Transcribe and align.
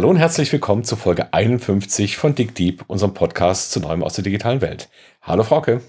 Hallo 0.00 0.08
und 0.08 0.16
herzlich 0.16 0.50
willkommen 0.50 0.82
zu 0.82 0.96
Folge 0.96 1.34
51 1.34 2.16
von 2.16 2.34
Dick 2.34 2.54
Deep, 2.54 2.84
unserem 2.86 3.12
Podcast 3.12 3.70
zu 3.70 3.80
Neuem 3.80 4.02
aus 4.02 4.14
der 4.14 4.24
digitalen 4.24 4.62
Welt. 4.62 4.88
Hallo 5.20 5.42
Frauke. 5.44 5.82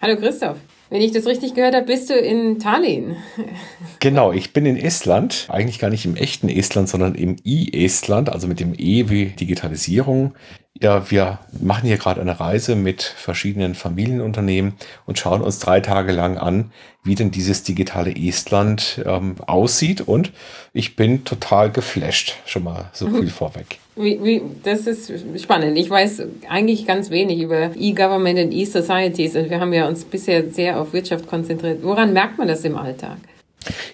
Hallo 0.00 0.16
Christoph. 0.16 0.56
Wenn 0.90 1.00
ich 1.00 1.12
das 1.12 1.26
richtig 1.26 1.54
gehört 1.54 1.76
habe, 1.76 1.86
bist 1.86 2.10
du 2.10 2.14
in 2.14 2.58
Tallinn. 2.58 3.14
Genau, 4.00 4.32
ich 4.32 4.52
bin 4.52 4.66
in 4.66 4.76
Estland. 4.76 5.46
Eigentlich 5.48 5.78
gar 5.78 5.90
nicht 5.90 6.04
im 6.06 6.16
echten 6.16 6.48
Estland, 6.48 6.88
sondern 6.88 7.14
im 7.14 7.36
I-Estland, 7.44 8.30
also 8.30 8.48
mit 8.48 8.58
dem 8.58 8.74
E 8.76 9.08
wie 9.08 9.26
Digitalisierung. 9.26 10.34
Ja, 10.80 11.10
wir 11.10 11.38
machen 11.60 11.86
hier 11.86 11.98
gerade 11.98 12.20
eine 12.20 12.40
Reise 12.40 12.74
mit 12.76 13.02
verschiedenen 13.02 13.74
Familienunternehmen 13.74 14.72
und 15.04 15.18
schauen 15.18 15.42
uns 15.42 15.58
drei 15.58 15.80
Tage 15.80 16.12
lang 16.12 16.38
an, 16.38 16.72
wie 17.04 17.14
denn 17.14 17.30
dieses 17.30 17.62
digitale 17.62 18.16
Estland 18.16 19.02
ähm, 19.04 19.36
aussieht. 19.46 20.00
Und 20.00 20.32
ich 20.72 20.96
bin 20.96 21.24
total 21.24 21.70
geflasht. 21.70 22.36
Schon 22.46 22.64
mal 22.64 22.90
so 22.94 23.08
viel 23.20 23.28
vorweg. 23.28 23.78
Wie, 23.96 24.18
wie, 24.24 24.42
das 24.62 24.86
ist 24.86 25.12
spannend. 25.40 25.76
Ich 25.76 25.90
weiß 25.90 26.22
eigentlich 26.48 26.86
ganz 26.86 27.10
wenig 27.10 27.40
über 27.40 27.76
E-Government 27.76 28.38
und 28.38 28.52
E-Societies 28.52 29.36
und 29.36 29.50
wir 29.50 29.60
haben 29.60 29.74
ja 29.74 29.86
uns 29.86 30.04
bisher 30.04 30.50
sehr 30.50 30.80
auf 30.80 30.94
Wirtschaft 30.94 31.26
konzentriert. 31.26 31.82
Woran 31.82 32.14
merkt 32.14 32.38
man 32.38 32.48
das 32.48 32.64
im 32.64 32.76
Alltag? 32.76 33.18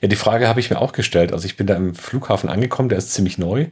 Ja, 0.01 0.09
die 0.09 0.17
Frage 0.17 0.47
habe 0.47 0.61
ich 0.61 0.71
mir 0.71 0.81
auch 0.81 0.93
gestellt. 0.93 1.33
Also 1.33 1.47
ich 1.47 1.57
bin 1.57 1.67
da 1.67 1.75
im 1.75 1.97
Flughafen 1.97 2.49
angekommen, 2.49 2.89
der 2.89 2.99
ist 2.99 3.13
ziemlich 3.13 3.37
neu. 3.39 3.67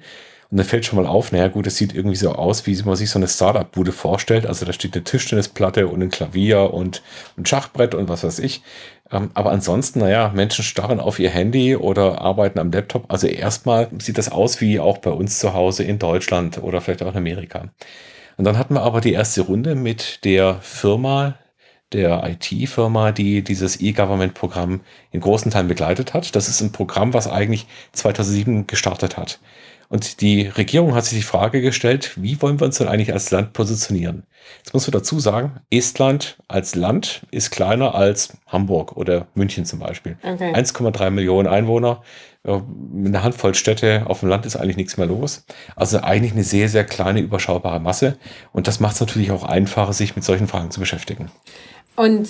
Und 0.51 0.59
dann 0.59 0.67
fällt 0.67 0.85
schon 0.85 1.03
mal 1.03 1.09
auf, 1.09 1.33
naja 1.33 1.49
gut, 1.49 1.67
es 1.67 1.77
sieht 1.77 1.95
irgendwie 1.95 2.17
so 2.17 2.33
aus, 2.33 2.67
wie 2.67 2.81
man 2.85 2.95
sich 2.95 3.11
so 3.11 3.19
eine 3.19 3.27
Startup-Bude 3.27 3.91
vorstellt. 3.93 4.47
Also 4.47 4.65
da 4.65 4.73
steht 4.73 4.95
eine 4.95 5.03
Tischtennisplatte 5.03 5.89
und 5.89 6.03
ein 6.03 6.11
Klavier 6.11 6.73
und 6.73 7.03
ein 7.37 7.45
Schachbrett 7.45 7.95
und 7.95 8.09
was 8.09 8.23
weiß 8.23 8.39
ich. 8.39 8.63
Ähm, 9.11 9.31
aber 9.35 9.51
ansonsten, 9.51 10.01
naja, 10.01 10.31
Menschen 10.35 10.65
starren 10.65 11.01
auf 11.01 11.19
ihr 11.19 11.31
Handy 11.31 11.77
oder 11.77 12.21
arbeiten 12.21 12.59
am 12.61 12.71
Laptop. 12.71 13.05
Also 13.09 13.27
erstmal 13.27 13.89
sieht 13.99 14.19
das 14.19 14.31
aus 14.31 14.61
wie 14.61 14.79
auch 14.79 14.99
bei 14.99 15.11
uns 15.11 15.39
zu 15.39 15.53
Hause 15.53 15.83
in 15.83 15.99
Deutschland 15.99 16.63
oder 16.63 16.81
vielleicht 16.81 17.03
auch 17.03 17.11
in 17.11 17.17
Amerika. 17.17 17.71
Und 18.37 18.45
dann 18.45 18.59
hatten 18.59 18.75
wir 18.75 18.83
aber 18.83 19.01
die 19.01 19.13
erste 19.13 19.43
Runde 19.43 19.75
mit 19.75 20.25
der 20.25 20.57
Firma, 20.61 21.35
der 21.93 22.23
IT-Firma, 22.25 23.13
die 23.13 23.43
dieses 23.43 23.81
E-Government-Programm 23.81 24.81
in 25.13 25.21
großen 25.21 25.51
Teilen 25.51 25.69
begleitet 25.69 26.15
hat. 26.15 26.35
Das 26.37 26.49
ist 26.49 26.61
ein 26.61 26.73
Programm, 26.73 27.15
was 27.15 27.29
eigentlich 27.29 27.67
2007 27.93 28.67
gestartet 28.67 29.17
hat. 29.17 29.39
Und 29.89 30.21
die 30.21 30.49
Regierung 30.49 30.95
hat 30.95 31.05
sich 31.05 31.19
die 31.19 31.25
Frage 31.25 31.61
gestellt, 31.61 32.13
wie 32.17 32.41
wollen 32.43 32.61
wir 32.61 32.67
uns 32.67 32.79
denn 32.79 32.89
eigentlich 32.89 33.13
als 33.13 33.31
Land 33.31 33.53
positionieren? 33.53 34.25
Jetzt 34.59 34.75
muss 34.75 34.87
man 34.87 34.93
dazu 34.93 35.21
sagen, 35.21 35.61
Estland 35.71 36.39
als 36.49 36.75
Land 36.75 37.23
ist 37.31 37.51
kleiner 37.51 37.95
als 37.95 38.37
Hamburg 38.47 38.97
oder 38.97 39.27
München 39.35 39.65
zum 39.65 39.79
Beispiel. 39.79 40.19
Okay. 40.23 40.53
1,3 40.53 41.11
Millionen 41.11 41.49
Einwohner, 41.49 42.03
mit 42.93 43.09
einer 43.09 43.25
Handvoll 43.25 43.55
Städte 43.55 44.05
auf 44.07 44.21
dem 44.21 44.29
Land 44.29 44.47
ist 44.47 44.57
eigentlich 44.57 44.77
nichts 44.77 44.97
mehr 44.97 45.07
los. 45.07 45.45
Also 45.75 45.99
eigentlich 46.01 46.33
eine 46.33 46.45
sehr, 46.45 46.69
sehr 46.69 46.85
kleine, 46.85 47.21
überschaubare 47.21 47.81
Masse. 47.81 48.19
Und 48.53 48.69
das 48.69 48.79
macht 48.79 48.95
es 48.95 49.01
natürlich 49.01 49.33
auch 49.33 49.43
einfacher, 49.43 49.93
sich 49.93 50.15
mit 50.15 50.25
solchen 50.25 50.47
Fragen 50.47 50.71
zu 50.71 50.79
beschäftigen. 50.79 51.31
Und 51.97 52.29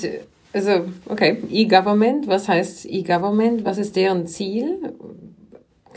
also, 0.54 0.86
okay, 1.06 1.42
E-Government, 1.50 2.28
was 2.28 2.48
heißt 2.48 2.86
E-Government? 2.86 3.66
Was 3.66 3.76
ist 3.76 3.94
deren 3.94 4.26
Ziel? 4.26 4.94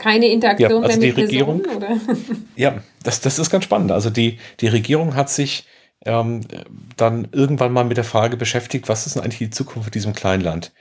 Keine 0.00 0.28
Interaktion 0.28 0.82
ja, 0.82 0.88
also 0.88 1.00
die 1.00 1.10
Regierung, 1.10 1.62
Personen? 1.62 2.46
Ja, 2.56 2.82
das, 3.02 3.20
das 3.20 3.38
ist 3.38 3.50
ganz 3.50 3.64
spannend. 3.64 3.92
Also 3.92 4.08
die, 4.08 4.38
die 4.60 4.68
Regierung 4.68 5.14
hat 5.14 5.28
sich 5.28 5.66
ähm, 6.06 6.40
dann 6.96 7.28
irgendwann 7.32 7.72
mal 7.72 7.84
mit 7.84 7.98
der 7.98 8.04
Frage 8.04 8.38
beschäftigt, 8.38 8.88
was 8.88 9.06
ist 9.06 9.16
denn 9.16 9.22
eigentlich 9.22 9.38
die 9.38 9.50
Zukunft 9.50 9.84
von 9.84 9.92
diesem 9.92 10.14
kleinen 10.14 10.42
Land? 10.42 10.72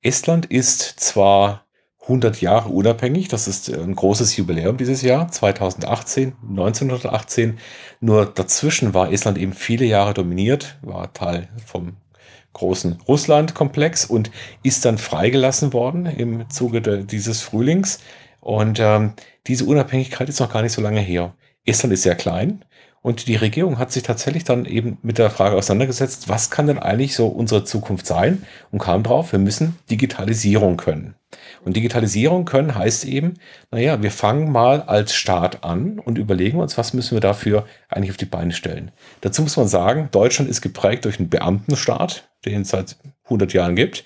Estland 0.00 0.46
ist 0.46 1.00
zwar 1.00 1.66
100 2.02 2.40
Jahre 2.40 2.68
unabhängig, 2.68 3.28
das 3.28 3.48
ist 3.48 3.68
ein 3.68 3.96
großes 3.96 4.36
Jubiläum 4.36 4.76
dieses 4.76 5.02
Jahr, 5.02 5.28
2018, 5.28 6.34
1918, 6.50 7.58
nur 8.00 8.26
dazwischen 8.26 8.94
war 8.94 9.12
Estland 9.12 9.38
eben 9.38 9.52
viele 9.52 9.86
Jahre 9.86 10.14
dominiert, 10.14 10.78
war 10.82 11.12
Teil 11.12 11.48
vom 11.66 11.96
großen 12.52 13.00
Russland-Komplex 13.08 14.04
und 14.04 14.30
ist 14.62 14.84
dann 14.84 14.98
freigelassen 14.98 15.72
worden 15.72 16.06
im 16.06 16.48
Zuge 16.50 16.80
de, 16.82 17.04
dieses 17.04 17.40
Frühlings 17.40 17.98
und 18.42 18.80
ähm, 18.80 19.12
diese 19.46 19.64
Unabhängigkeit 19.64 20.28
ist 20.28 20.40
noch 20.40 20.52
gar 20.52 20.62
nicht 20.62 20.72
so 20.72 20.82
lange 20.82 21.00
her. 21.00 21.34
Estland 21.64 21.94
ist 21.94 22.02
sehr 22.02 22.16
klein 22.16 22.64
und 23.02 23.28
die 23.28 23.36
Regierung 23.36 23.78
hat 23.78 23.92
sich 23.92 24.02
tatsächlich 24.02 24.44
dann 24.44 24.64
eben 24.64 24.98
mit 25.02 25.18
der 25.18 25.30
Frage 25.30 25.56
auseinandergesetzt, 25.56 26.28
was 26.28 26.50
kann 26.50 26.66
denn 26.66 26.78
eigentlich 26.78 27.14
so 27.14 27.28
unsere 27.28 27.64
Zukunft 27.64 28.06
sein? 28.06 28.44
Und 28.70 28.80
kam 28.80 29.04
drauf, 29.04 29.32
wir 29.32 29.38
müssen 29.38 29.76
Digitalisierung 29.90 30.76
können. 30.76 31.14
Und 31.64 31.76
Digitalisierung 31.76 32.44
können 32.44 32.74
heißt 32.74 33.04
eben, 33.04 33.34
naja, 33.70 34.02
wir 34.02 34.10
fangen 34.10 34.50
mal 34.50 34.82
als 34.82 35.14
Staat 35.14 35.64
an 35.64 36.00
und 36.00 36.18
überlegen 36.18 36.58
uns, 36.58 36.78
was 36.78 36.94
müssen 36.94 37.16
wir 37.16 37.20
dafür 37.20 37.66
eigentlich 37.88 38.10
auf 38.10 38.16
die 38.16 38.24
Beine 38.24 38.52
stellen. 38.52 38.90
Dazu 39.20 39.42
muss 39.42 39.56
man 39.56 39.68
sagen, 39.68 40.08
Deutschland 40.10 40.50
ist 40.50 40.62
geprägt 40.62 41.04
durch 41.04 41.18
einen 41.18 41.30
Beamtenstaat, 41.30 42.28
den 42.44 42.62
es 42.62 42.68
seit 42.68 42.96
100 43.24 43.52
Jahren 43.52 43.76
gibt. 43.76 44.04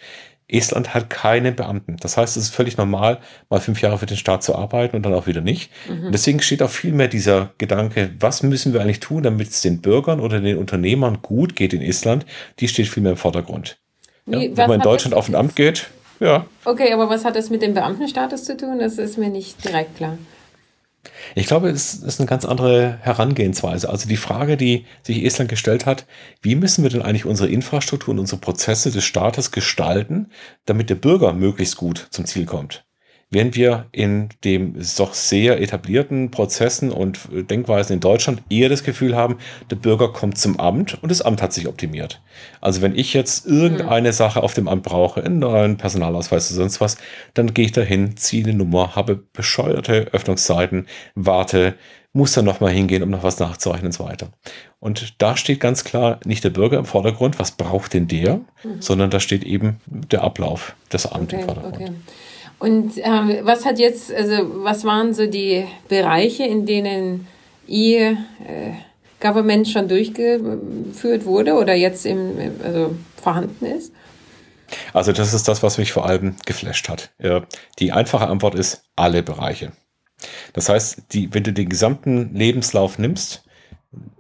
Estland 0.49 0.95
hat 0.95 1.11
keine 1.11 1.51
Beamten. 1.53 1.97
Das 1.99 2.17
heißt, 2.17 2.37
es 2.37 2.45
ist 2.45 2.55
völlig 2.55 2.77
normal, 2.77 3.19
mal 3.51 3.61
fünf 3.61 3.83
Jahre 3.83 3.99
für 3.99 4.07
den 4.07 4.17
Staat 4.17 4.45
zu 4.45 4.55
arbeiten 4.55 4.97
und 4.97 5.03
dann 5.03 5.15
auch 5.15 5.27
wieder 5.27 5.41
nicht. 5.41 5.71
Mhm. 5.89 6.07
Und 6.07 6.13
deswegen 6.13 6.41
steht 6.41 6.63
auch 6.63 6.71
viel 6.71 6.93
mehr 6.93 7.09
dieser 7.09 7.51
Gedanke, 7.59 8.11
was 8.21 8.43
müssen 8.43 8.73
wir 8.73 8.81
eigentlich 8.81 9.01
tun, 9.01 9.23
damit 9.23 9.49
es 9.49 9.63
den 9.63 9.81
Bürgern 9.81 10.21
oder 10.21 10.41
den 10.41 10.59
Unternehmern 10.59 11.19
gut 11.23 11.57
geht 11.57 11.73
in 11.73 11.83
Estland, 11.83 12.27
die 12.61 12.69
steht 12.69 12.89
viel 12.89 13.03
mehr 13.03 13.13
im 13.13 13.19
Vordergrund. 13.19 13.79
Ja, 14.27 14.41
wenn 14.41 14.69
man 14.69 14.81
in 14.81 14.83
Deutschland 14.83 15.15
auf 15.15 15.29
ein 15.29 15.35
Amt 15.35 15.57
geht, 15.57 15.89
ja. 16.21 16.47
Okay, 16.65 16.93
aber 16.93 17.11
was 17.11 17.25
hat 17.25 17.37
das 17.37 17.51
mit 17.51 17.63
dem 17.63 17.75
Beamtenstatus 17.75 18.45
zu 18.45 18.57
tun? 18.57 18.79
Das 18.79 18.99
ist 18.99 19.19
mir 19.19 19.29
nicht 19.29 19.63
direkt 19.65 19.97
klar. 19.97 20.17
Ich 21.35 21.47
glaube, 21.47 21.69
es 21.69 21.95
ist 21.95 22.21
eine 22.21 22.29
ganz 22.29 22.45
andere 22.45 22.99
Herangehensweise. 23.03 23.89
Also 23.89 24.09
die 24.09 24.17
Frage, 24.17 24.57
die 24.57 24.87
sich 25.03 25.25
Estland 25.25 25.51
gestellt 25.51 25.87
hat, 25.87 26.07
wie 26.43 26.55
müssen 26.55 26.83
wir 26.83 26.91
denn 26.91 27.03
eigentlich 27.03 27.27
unsere 27.27 27.49
Infrastruktur 27.49 28.13
und 28.13 28.21
unsere 28.21 28.41
Prozesse 28.41 28.91
des 28.91 29.05
Staates 29.05 29.51
gestalten, 29.51 30.31
damit 30.65 30.91
der 30.91 30.95
Bürger 30.97 31.33
möglichst 31.35 31.77
gut 31.77 32.09
zum 32.11 32.25
Ziel 32.25 32.47
kommt? 32.47 32.86
Während 33.31 33.57
wir 33.57 33.87
in 33.93 34.29
dem 34.45 34.75
doch 34.97 35.15
sehr 35.15 35.61
etablierten 35.61 36.31
Prozessen 36.31 36.93
und 36.93 37.21
Denkweisen 37.33 37.95
in 37.95 38.01
Deutschland 38.01 38.43
eher 38.49 38.69
das 38.69 38.85
Gefühl 38.85 39.17
haben, 39.17 39.39
der 39.71 39.77
Bürger 39.77 40.13
kommt 40.13 40.39
zum 40.39 40.61
Amt 40.61 41.03
und 41.03 41.11
das 41.11 41.23
Amt 41.23 41.43
hat 41.43 41.53
sich 41.53 41.67
optimiert. 41.67 42.23
Also 42.61 42.83
wenn 42.83 42.97
ich 42.97 43.15
jetzt 43.15 43.47
irgendeine 43.47 44.13
Sache 44.13 44.43
auf 44.43 44.55
dem 44.55 44.69
Amt 44.69 44.85
brauche, 44.85 45.23
einen 45.23 45.41
neuen 45.41 45.77
Personalausweis 45.77 46.51
oder 46.51 46.59
sonst 46.59 46.81
was, 46.81 46.99
dann 47.35 47.53
gehe 47.53 47.67
ich 47.67 47.73
dahin, 47.73 48.17
ziehe 48.17 48.45
eine 48.45 48.55
Nummer, 48.55 48.95
habe 48.95 49.17
bescheuerte 49.17 50.09
Öffnungszeiten, 50.13 50.87
warte, 51.15 51.75
muss 52.13 52.33
dann 52.33 52.47
nochmal 52.47 52.73
hingehen, 52.73 53.03
um 53.03 53.11
noch 53.11 53.23
was 53.23 53.39
nachzureichen 53.39 53.87
und 53.87 53.93
so 53.93 54.05
weiter. 54.05 54.29
Und 54.81 55.21
da 55.21 55.37
steht 55.37 55.61
ganz 55.61 55.85
klar 55.85 56.19
nicht 56.25 56.45
der 56.45 56.51
Bürger 56.51 56.79
im 56.79 56.87
Vordergrund, 56.87 57.39
was 57.39 57.53
braucht 57.53 57.93
denn 57.93 58.09
der, 58.09 58.37
mhm. 58.37 58.81
sondern 58.81 59.11
da 59.11 59.21
steht 59.21 59.45
eben 59.45 59.81
der 59.87 60.23
Ablauf 60.23 60.75
des 60.93 61.07
Amts 61.07 61.35
okay, 61.35 61.43
im 61.43 61.47
Vordergrund. 61.47 61.77
Okay. 61.77 61.93
Und 62.59 62.95
ähm, 62.97 63.39
was 63.43 63.65
hat 63.65 63.79
jetzt, 63.79 64.13
also 64.13 64.65
was 64.65 64.85
waren 64.85 65.13
so 65.13 65.27
die 65.27 65.67
Bereiche, 65.89 66.45
in 66.45 66.65
denen 66.65 67.27
ihr 67.67 68.13
äh, 68.47 68.73
Government 69.21 69.69
schon 69.69 69.89
durchgeführt 69.89 71.25
wurde 71.25 71.55
oder 71.55 71.75
jetzt 71.75 72.07
im, 72.07 72.33
also 72.65 72.95
vorhanden 73.21 73.67
ist? 73.67 73.93
Also 74.93 75.13
das 75.13 75.35
ist 75.35 75.49
das, 75.49 75.63
was 75.63 75.79
mich 75.79 75.93
vor 75.93 76.07
allem 76.07 76.37
geflasht 76.45 76.89
hat. 76.89 77.11
Die 77.79 77.93
einfache 77.93 78.27
Antwort 78.27 78.55
ist 78.57 78.83
alle 78.97 79.23
Bereiche. 79.23 79.73
Das 80.53 80.69
heißt, 80.69 81.05
die, 81.13 81.33
wenn 81.33 81.45
du 81.45 81.53
den 81.53 81.69
gesamten 81.69 82.35
Lebenslauf 82.35 82.99
nimmst, 82.99 83.45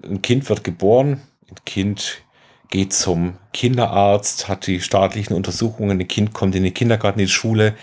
ein 0.04 0.22
Kind 0.22 0.48
wird 0.48 0.62
geboren, 0.62 1.20
ein 1.50 1.56
Kind 1.64 2.22
geht 2.70 2.92
zum 2.92 3.38
Kinderarzt, 3.52 4.48
hat 4.48 4.66
die 4.66 4.80
staatlichen 4.80 5.34
Untersuchungen, 5.34 5.98
ein 6.00 6.08
Kind 6.08 6.32
kommt 6.32 6.54
in 6.54 6.64
den 6.64 6.74
Kindergarten, 6.74 7.20
in 7.20 7.26
die 7.26 7.32
Schule, 7.32 7.74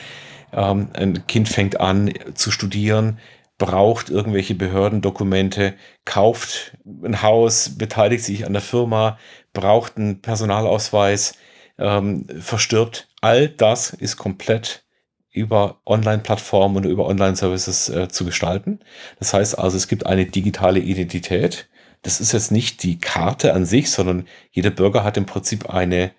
ähm, 0.54 0.90
ein 0.94 1.28
Kind 1.28 1.50
fängt 1.50 1.80
an 1.80 2.12
zu 2.34 2.52
studieren, 2.52 3.20
braucht 3.58 4.10
irgendwelche 4.10 4.56
Behördendokumente, 4.56 5.74
kauft 6.06 6.78
ein 6.86 7.22
Haus, 7.22 7.78
beteiligt 7.78 8.24
sich 8.24 8.46
an 8.46 8.54
der 8.54 8.62
Firma, 8.62 9.18
braucht 9.54 9.98
einen 9.98 10.22
Personalausweis, 10.22 11.36
ähm, 11.78 12.28
verstirbt. 12.40 13.08
All 13.22 13.50
das 13.50 13.92
ist 13.92 14.18
komplett 14.18 14.84
über 15.32 15.82
Online-Plattformen 15.86 16.78
und 16.78 16.86
über 16.86 17.08
Online-Services 17.08 17.90
äh, 17.90 18.08
zu 18.08 18.26
gestalten. 18.26 18.80
Das 19.20 19.34
heißt 19.34 19.58
also, 19.58 19.78
es 19.78 19.88
gibt 19.88 20.06
eine 20.06 20.26
digitale 20.26 20.80
Identität. 20.80 21.68
Das 22.04 22.20
ist 22.20 22.34
jetzt 22.34 22.52
nicht 22.52 22.84
die 22.84 23.00
Karte 23.00 23.54
an 23.54 23.66
sich, 23.66 23.90
sondern 23.90 24.28
jeder 24.52 24.70
Bürger 24.70 25.04
hat 25.04 25.18
im 25.18 25.26
Prinzip 25.26 25.70
eine 25.70 26.12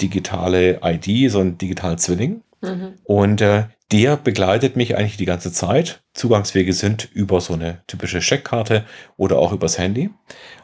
digitale 0.00 0.80
ID, 0.82 1.30
so 1.30 1.40
einen 1.40 1.58
digitalen 1.58 1.98
Zwilling. 1.98 2.42
Mhm. 2.62 2.94
Und 3.04 3.40
äh, 3.40 3.64
der 3.92 4.16
begleitet 4.16 4.74
mich 4.74 4.96
eigentlich 4.96 5.18
die 5.18 5.26
ganze 5.26 5.52
Zeit. 5.52 6.02
Zugangswege 6.14 6.72
sind 6.72 7.08
über 7.12 7.40
so 7.40 7.52
eine 7.52 7.82
typische 7.86 8.20
Checkkarte 8.20 8.84
oder 9.16 9.38
auch 9.38 9.52
übers 9.52 9.78
Handy. 9.78 10.10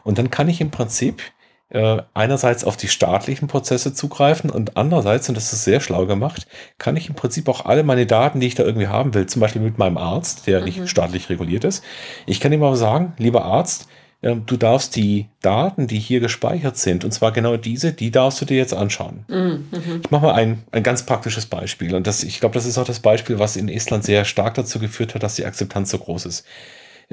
Und 0.03 0.17
dann 0.17 0.31
kann 0.31 0.49
ich 0.49 0.61
im 0.61 0.71
Prinzip 0.71 1.21
äh, 1.69 2.01
einerseits 2.15 2.63
auf 2.63 2.77
die 2.77 2.87
staatlichen 2.87 3.47
Prozesse 3.47 3.93
zugreifen 3.93 4.49
und 4.49 4.75
andererseits, 4.75 5.29
und 5.29 5.35
das 5.35 5.53
ist 5.53 5.63
sehr 5.63 5.79
schlau 5.79 6.07
gemacht, 6.07 6.47
kann 6.79 6.97
ich 6.97 7.09
im 7.09 7.15
Prinzip 7.15 7.47
auch 7.47 7.65
alle 7.65 7.83
meine 7.83 8.07
Daten, 8.07 8.39
die 8.39 8.47
ich 8.47 8.55
da 8.55 8.63
irgendwie 8.63 8.87
haben 8.87 9.13
will, 9.13 9.27
zum 9.27 9.39
Beispiel 9.41 9.61
mit 9.61 9.77
meinem 9.77 9.97
Arzt, 9.97 10.47
der 10.47 10.59
mhm. 10.59 10.65
nicht 10.65 10.89
staatlich 10.89 11.29
reguliert 11.29 11.63
ist, 11.63 11.83
ich 12.25 12.39
kann 12.39 12.51
ihm 12.51 12.63
aber 12.63 12.75
sagen, 12.75 13.13
lieber 13.17 13.45
Arzt, 13.45 13.87
du 14.21 14.57
darfst 14.57 14.95
die 14.95 15.27
Daten, 15.41 15.87
die 15.87 15.99
hier 15.99 16.19
gespeichert 16.19 16.77
sind, 16.77 17.05
und 17.05 17.11
zwar 17.11 17.31
genau 17.31 17.55
diese, 17.55 17.93
die 17.93 18.11
darfst 18.11 18.41
du 18.41 18.45
dir 18.45 18.57
jetzt 18.57 18.73
anschauen. 18.73 19.23
Mhm. 19.27 19.67
mhm. 19.71 20.01
Ich 20.03 20.11
mache 20.11 20.25
mal 20.25 20.33
ein, 20.33 20.63
ein 20.71 20.83
ganz 20.83 21.05
praktisches 21.05 21.45
Beispiel. 21.45 21.95
Und 21.95 22.05
das, 22.05 22.23
ich 22.23 22.39
glaube, 22.39 22.53
das 22.53 22.65
ist 22.65 22.77
auch 22.77 22.85
das 22.85 22.99
Beispiel, 22.99 23.39
was 23.39 23.55
in 23.55 23.69
Estland 23.69 24.03
sehr 24.03 24.25
stark 24.25 24.55
dazu 24.55 24.79
geführt 24.79 25.15
hat, 25.15 25.23
dass 25.23 25.35
die 25.35 25.45
Akzeptanz 25.45 25.91
so 25.91 25.99
groß 25.99 26.25
ist. 26.25 26.45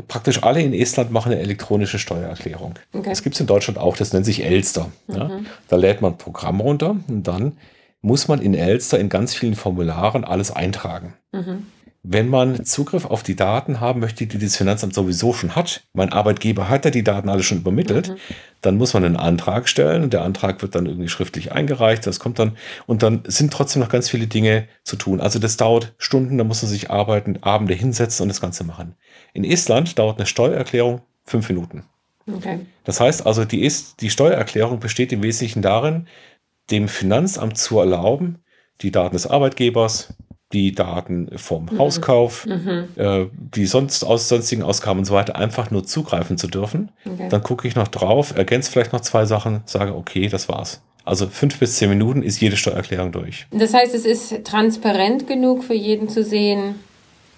Praktisch 0.09 0.43
alle 0.43 0.61
in 0.61 0.75
Estland 0.75 1.11
machen 1.11 1.33
eine 1.33 1.41
elektronische 1.41 1.99
Steuererklärung. 1.99 2.75
Okay. 2.93 3.09
Das 3.09 3.23
gibt 3.23 3.35
es 3.35 3.41
in 3.41 3.47
Deutschland 3.47 3.79
auch, 3.79 3.97
das 3.97 4.13
nennt 4.13 4.27
sich 4.27 4.45
Elster. 4.45 4.91
Mhm. 5.07 5.15
Ja. 5.15 5.31
Da 5.69 5.77
lädt 5.77 6.03
man 6.03 6.13
ein 6.13 6.19
Programm 6.19 6.61
runter 6.61 6.97
und 7.09 7.27
dann 7.27 7.57
muss 8.03 8.29
man 8.29 8.43
in 8.43 8.55
Elster 8.55 8.99
in 8.99 9.09
ganz 9.09 9.35
vielen 9.35 9.55
Formularen 9.55 10.25
alles 10.25 10.51
eintragen. 10.51 11.15
Mhm. 11.33 11.67
Wenn 12.09 12.29
man 12.29 12.65
Zugriff 12.65 13.05
auf 13.05 13.25
die 13.25 13.35
Daten 13.35 13.81
haben 13.81 13.99
möchte, 13.99 14.29
die 14.29 14.39
das 14.39 14.57
Finanzamt 14.57 14.95
sowieso 14.95 15.33
schon 15.33 15.57
hat, 15.57 15.83
mein 15.93 16.13
Arbeitgeber 16.13 16.69
hat 16.69 16.85
ja 16.85 16.93
die 16.93 17.03
Daten 17.03 17.29
alle 17.29 17.43
schon 17.43 17.59
übermittelt, 17.59 18.11
mhm. 18.11 18.17
dann 18.61 18.77
muss 18.77 18.95
man 18.95 19.05
einen 19.05 19.17
Antrag 19.17 19.69
stellen 19.69 20.05
und 20.05 20.13
der 20.13 20.23
Antrag 20.23 20.63
wird 20.63 20.77
dann 20.77 20.87
irgendwie 20.87 21.09
schriftlich 21.09 21.51
eingereicht, 21.51 22.07
das 22.07 22.21
kommt 22.21 22.39
dann 22.39 22.57
und 22.87 23.03
dann 23.03 23.25
sind 23.27 23.53
trotzdem 23.53 23.83
noch 23.83 23.89
ganz 23.89 24.09
viele 24.09 24.29
Dinge 24.29 24.69
zu 24.85 24.95
tun. 24.95 25.21
Also 25.21 25.41
das 25.41 25.57
dauert 25.57 25.95
Stunden, 25.99 26.39
da 26.39 26.45
muss 26.45 26.63
man 26.63 26.71
sich 26.71 26.93
arbeiten, 26.93 27.43
Abende 27.43 27.75
hinsetzen 27.75 28.23
und 28.23 28.29
das 28.29 28.41
Ganze 28.41 28.63
machen. 28.63 28.95
In 29.35 29.43
Estland 29.43 29.99
dauert 29.99 30.19
eine 30.19 30.27
Steuererklärung 30.27 31.01
fünf 31.25 31.49
Minuten. 31.49 31.83
Okay. 32.33 32.61
Das 32.85 33.01
heißt 33.01 33.27
also, 33.27 33.45
die, 33.45 33.65
ist, 33.65 34.01
die 34.01 34.11
Steuererklärung 34.11 34.79
besteht 34.79 35.13
im 35.13 35.25
Wesentlichen 35.25 35.61
darin, 35.61 36.07
dem 36.71 36.87
Finanzamt 36.87 37.59
zu 37.59 37.81
erlauben, 37.81 38.39
die 38.81 38.93
Daten 38.93 39.15
des 39.15 39.27
Arbeitgebers, 39.27 40.15
die 40.53 40.73
Daten 40.73 41.29
vom 41.37 41.67
mhm. 41.67 41.79
Hauskauf, 41.79 42.47
mhm. 42.47 42.89
Äh, 42.97 43.27
die 43.33 43.67
sonst 43.67 44.05
aus 44.05 44.29
sonstigen 44.29 44.63
Ausgaben 44.63 45.01
und 45.01 45.05
so 45.05 45.15
weiter 45.15 45.37
einfach 45.37 45.71
nur 45.71 45.85
zugreifen 45.85 46.39
zu 46.39 46.47
dürfen. 46.47 46.91
Okay. 47.05 47.29
Dann 47.29 47.43
gucke 47.43 47.67
ich 47.67 47.75
noch 47.75 47.89
drauf, 47.89 48.37
ergänze 48.37 48.71
vielleicht 48.71 48.93
noch 48.93 49.01
zwei 49.01 49.25
Sachen, 49.25 49.63
sage, 49.67 49.95
okay, 49.95 50.29
das 50.29 50.49
war's. 50.49 50.83
Also 51.05 51.27
fünf 51.27 51.59
bis 51.59 51.77
zehn 51.77 51.89
Minuten 51.89 52.23
ist 52.23 52.41
jede 52.41 52.57
Steuererklärung 52.57 53.13
durch. 53.13 53.47
Das 53.53 53.75
heißt, 53.75 53.95
es 53.95 54.05
ist 54.05 54.45
transparent 54.45 55.27
genug 55.27 55.65
für 55.65 55.75
jeden 55.75 56.09
zu 56.09 56.25
sehen, 56.25 56.77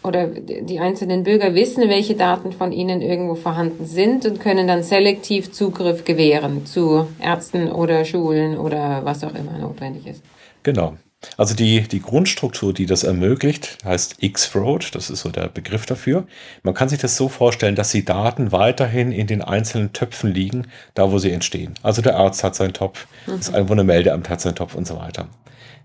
oder 0.05 0.26
die 0.26 0.78
einzelnen 0.78 1.25
Bürger 1.25 1.55
wissen, 1.55 1.88
welche 1.88 2.14
Daten 2.14 2.52
von 2.52 2.72
ihnen 2.72 3.02
irgendwo 3.02 3.34
vorhanden 3.34 3.84
sind 3.84 4.25
und 4.26 4.40
können 4.40 4.69
dann 4.69 4.82
selektiv 4.82 5.50
Zugriff 5.50 6.05
gewähren 6.05 6.66
zu 6.66 7.08
Ärzten 7.20 7.70
oder 7.70 8.05
Schulen 8.05 8.56
oder 8.56 9.05
was 9.05 9.25
auch 9.25 9.34
immer 9.34 9.58
notwendig 9.58 10.06
ist. 10.06 10.22
Genau. 10.62 10.96
Also 11.37 11.55
die, 11.55 11.82
die 11.82 12.00
Grundstruktur, 12.00 12.73
die 12.73 12.87
das 12.87 13.03
ermöglicht, 13.03 13.79
heißt 13.85 14.23
X-Fraud, 14.23 14.94
das 14.94 15.11
ist 15.11 15.20
so 15.20 15.31
der 15.31 15.49
Begriff 15.49 15.85
dafür. 15.85 16.26
Man 16.62 16.75
kann 16.75 16.88
sich 16.88 17.00
das 17.00 17.17
so 17.17 17.29
vorstellen, 17.29 17.75
dass 17.75 17.91
die 17.91 18.05
Daten 18.05 18.53
weiterhin 18.53 19.11
in 19.11 19.26
den 19.26 19.43
einzelnen 19.43 19.93
Töpfen 19.93 20.32
liegen, 20.32 20.69
da 20.94 21.11
wo 21.11 21.19
sie 21.19 21.32
entstehen. 21.32 21.75
Also 21.82 22.03
der 22.03 22.17
Arzt 22.17 22.44
hat 22.44 22.55
seinen 22.55 22.73
Topf, 22.73 23.09
mhm. 23.26 23.37
das 23.37 23.53
Einwohnermeldeamt 23.53 24.29
hat 24.29 24.41
seinen 24.41 24.55
Topf 24.55 24.76
und 24.76 24.87
so 24.87 24.97
weiter. 24.97 25.29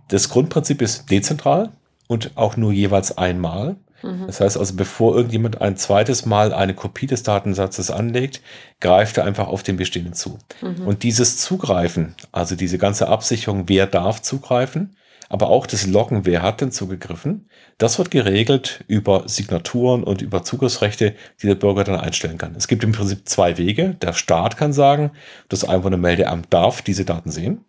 Das 0.10 0.30
Grundprinzip 0.30 0.82
ist 0.84 1.10
dezentral 1.10 1.72
und 2.08 2.32
auch 2.36 2.56
nur 2.56 2.72
jeweils 2.72 3.18
einmal. 3.18 3.78
Mhm. 4.04 4.28
Das 4.28 4.40
heißt 4.40 4.58
also, 4.58 4.76
bevor 4.76 5.16
irgendjemand 5.16 5.62
ein 5.62 5.78
zweites 5.78 6.28
Mal 6.28 6.54
eine 6.54 6.76
Kopie 6.76 7.08
des 7.08 7.24
Datensatzes 7.24 7.90
anlegt, 7.90 8.42
greift 8.80 9.18
er 9.18 9.26
einfach 9.26 9.48
auf 9.48 9.64
den 9.64 9.78
bestehenden 9.78 10.14
zu. 10.14 10.38
Mhm. 10.62 10.86
Und 10.86 11.02
dieses 11.02 11.38
Zugreifen, 11.38 12.14
also 12.32 12.56
diese 12.56 12.78
ganze 12.78 13.08
Absicherung, 13.08 13.64
wer 13.68 13.88
darf 13.88 14.22
zugreifen, 14.22 14.96
aber 15.34 15.50
auch 15.50 15.66
das 15.66 15.88
Loggen, 15.88 16.28
wer 16.28 16.44
hat 16.44 16.62
denn 16.62 16.72
zugegriffen, 16.72 17.50
das 17.80 17.98
wird 17.98 18.12
geregelt 18.12 18.84
über 18.88 19.24
Signaturen 19.26 20.04
und 20.04 20.22
über 20.22 20.44
Zugriffsrechte, 20.44 21.16
die 21.42 21.48
der 21.48 21.56
Bürger 21.56 21.84
dann 21.84 22.00
einstellen 22.00 22.38
kann. 22.38 22.54
Es 22.56 22.68
gibt 22.68 22.84
im 22.84 22.92
Prinzip 22.92 23.28
zwei 23.28 23.58
Wege. 23.58 23.96
Der 24.00 24.14
Staat 24.14 24.58
kann 24.58 24.74
sagen, 24.74 25.10
das 25.50 25.68
Einwohnermeldeamt 25.68 26.54
darf 26.54 26.84
diese 26.84 27.04
Daten 27.04 27.32
sehen. 27.32 27.66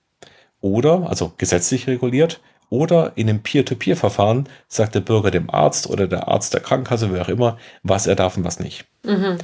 Oder, 0.61 1.09
also 1.09 1.33
gesetzlich 1.39 1.87
reguliert, 1.87 2.43
oder 2.69 3.13
in 3.15 3.31
einem 3.31 3.43
Peer-to-Peer-Verfahren 3.43 4.47
sagt 4.69 4.95
der 4.95 5.01
Bürger 5.01 5.31
dem 5.31 5.49
Arzt 5.49 5.89
oder 5.89 6.07
der 6.07 6.29
Arzt 6.29 6.53
der 6.53 6.61
Krankenkasse, 6.61 7.15
wer 7.15 7.23
auch 7.23 7.29
immer, 7.29 7.57
was 7.83 8.07
er 8.07 8.15
darf 8.15 8.37
und 8.37 8.45
was 8.45 8.61
nicht. 8.61 8.85
Mhm. 9.05 9.39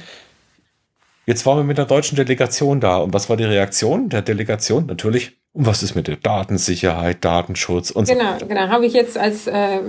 Jetzt 1.25 1.47
waren 1.47 1.57
wir 1.57 1.63
mit 1.63 1.79
der 1.79 1.85
deutschen 1.85 2.17
Delegation 2.17 2.81
da. 2.81 2.97
Und 2.97 3.15
was 3.15 3.29
war 3.29 3.37
die 3.37 3.45
Reaktion 3.45 4.09
der 4.09 4.21
Delegation? 4.21 4.85
Natürlich, 4.85 5.40
und 5.53 5.65
was 5.65 5.83
ist 5.83 5.95
mit 5.95 6.07
der 6.07 6.15
Datensicherheit, 6.15 7.23
Datenschutz 7.25 7.91
und 7.91 8.07
genau, 8.07 8.39
so 8.39 8.45
Genau, 8.45 8.69
habe 8.69 8.85
ich 8.85 8.93
jetzt 8.93 9.17
als 9.17 9.47
äh, 9.47 9.79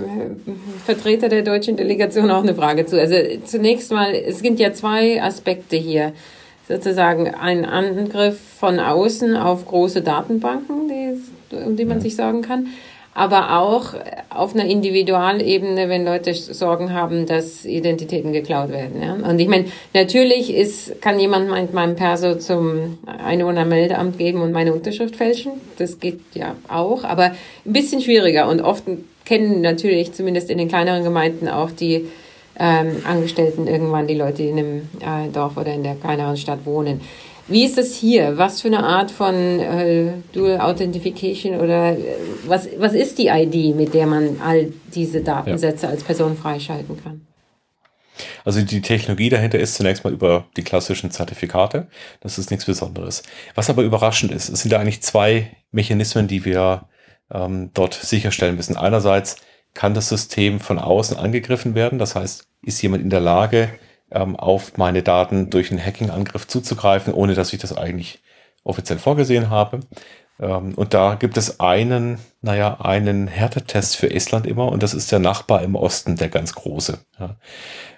Vertreter 0.85 1.29
der 1.29 1.41
deutschen 1.41 1.77
Delegation 1.77 2.29
auch 2.31 2.43
eine 2.43 2.53
Frage 2.53 2.85
zu. 2.85 2.99
Also 2.99 3.15
zunächst 3.45 3.91
mal, 3.91 4.13
es 4.13 4.41
gibt 4.41 4.59
ja 4.59 4.73
zwei 4.73 5.21
Aspekte 5.21 5.77
hier. 5.77 6.13
Sozusagen 6.67 7.33
ein 7.33 7.65
Angriff 7.65 8.39
von 8.39 8.79
außen 8.79 9.35
auf 9.35 9.65
große 9.65 10.01
Datenbanken, 10.01 10.87
die, 10.87 11.55
um 11.55 11.75
die 11.75 11.85
man 11.85 11.97
ja. 11.97 12.03
sich 12.03 12.15
sagen 12.15 12.41
kann 12.41 12.67
aber 13.15 13.59
auch 13.59 13.93
auf 14.29 14.55
einer 14.55 14.65
Individualebene, 14.65 15.87
wenn 15.89 16.05
Leute 16.05 16.33
Sorgen 16.33 16.93
haben, 16.93 17.25
dass 17.25 17.65
Identitäten 17.65 18.33
geklaut 18.33 18.69
werden. 18.69 19.01
Ja? 19.01 19.13
Und 19.13 19.39
ich 19.39 19.47
meine, 19.47 19.65
natürlich 19.93 20.53
ist, 20.53 21.01
kann 21.01 21.19
jemand 21.19 21.49
mein, 21.49 21.69
meinem 21.73 21.95
Perso 21.95 22.35
zum 22.35 22.97
Einwohnermeldeamt 23.05 24.17
geben 24.17 24.41
und 24.41 24.51
meine 24.51 24.73
Unterschrift 24.73 25.15
fälschen. 25.15 25.53
Das 25.77 25.99
geht 25.99 26.21
ja 26.33 26.55
auch, 26.67 27.03
aber 27.03 27.25
ein 27.65 27.73
bisschen 27.73 28.01
schwieriger. 28.01 28.49
Und 28.49 28.61
oft 28.61 28.83
kennen 29.25 29.61
natürlich, 29.61 30.13
zumindest 30.13 30.49
in 30.49 30.57
den 30.57 30.67
kleineren 30.67 31.03
Gemeinden, 31.03 31.47
auch 31.47 31.71
die 31.71 32.07
ähm, 32.59 32.97
Angestellten 33.05 33.67
irgendwann 33.67 34.07
die 34.07 34.15
Leute 34.15 34.43
in 34.43 34.57
einem 34.57 34.89
äh, 34.99 35.31
Dorf 35.31 35.57
oder 35.57 35.73
in 35.73 35.83
der 35.83 35.95
kleineren 35.95 36.37
Stadt 36.37 36.65
wohnen. 36.65 37.01
Wie 37.47 37.65
ist 37.65 37.77
das 37.77 37.93
hier? 37.93 38.37
Was 38.37 38.61
für 38.61 38.69
eine 38.69 38.83
Art 38.83 39.11
von 39.11 39.35
äh, 39.35 40.13
Dual 40.31 40.61
Authentification 40.61 41.59
oder 41.59 41.97
äh, 41.97 42.15
was, 42.47 42.69
was 42.77 42.93
ist 42.93 43.17
die 43.17 43.27
ID, 43.27 43.75
mit 43.75 43.93
der 43.93 44.07
man 44.07 44.39
all 44.41 44.71
diese 44.93 45.21
Datensätze 45.21 45.85
ja. 45.85 45.91
als 45.91 46.03
Person 46.03 46.37
freischalten 46.37 47.01
kann? 47.03 47.27
Also 48.45 48.61
die 48.61 48.81
Technologie 48.81 49.29
dahinter 49.29 49.59
ist 49.59 49.75
zunächst 49.75 50.03
mal 50.03 50.13
über 50.13 50.45
die 50.55 50.63
klassischen 50.63 51.11
Zertifikate. 51.11 51.87
Das 52.21 52.37
ist 52.37 52.51
nichts 52.51 52.65
Besonderes. 52.65 53.23
Was 53.55 53.69
aber 53.69 53.83
überraschend 53.83 54.31
ist, 54.31 54.49
es 54.49 54.61
sind 54.61 54.71
da 54.71 54.79
eigentlich 54.79 55.01
zwei 55.01 55.51
Mechanismen, 55.71 56.27
die 56.27 56.45
wir 56.45 56.87
ähm, 57.31 57.71
dort 57.73 57.93
sicherstellen 57.93 58.55
müssen. 58.55 58.77
Einerseits 58.77 59.37
kann 59.73 59.93
das 59.93 60.09
System 60.09 60.59
von 60.59 60.77
außen 60.79 61.17
angegriffen 61.17 61.75
werden. 61.75 61.99
Das 61.99 62.15
heißt, 62.15 62.47
ist 62.61 62.81
jemand 62.81 63.03
in 63.03 63.09
der 63.09 63.21
Lage, 63.21 63.69
ähm, 64.13 64.35
auf 64.35 64.77
meine 64.77 65.03
Daten 65.03 65.49
durch 65.49 65.71
einen 65.71 65.83
Hacking-Angriff 65.83 66.47
zuzugreifen, 66.47 67.13
ohne 67.13 67.33
dass 67.33 67.53
ich 67.53 67.59
das 67.59 67.75
eigentlich 67.75 68.21
offiziell 68.63 68.99
vorgesehen 68.99 69.49
habe. 69.49 69.81
Ähm, 70.39 70.73
und 70.75 70.93
da 70.93 71.15
gibt 71.15 71.37
es 71.37 71.59
einen, 71.59 72.19
naja, 72.41 72.79
einen 72.79 73.27
Härtetest 73.27 73.95
für 73.95 74.09
Estland 74.09 74.47
immer 74.47 74.71
und 74.71 74.83
das 74.83 74.93
ist 74.93 75.11
der 75.11 75.19
Nachbar 75.19 75.61
im 75.61 75.75
Osten, 75.75 76.15
der 76.15 76.29
ganz 76.29 76.53
große. 76.53 76.99
Ja. 77.19 77.35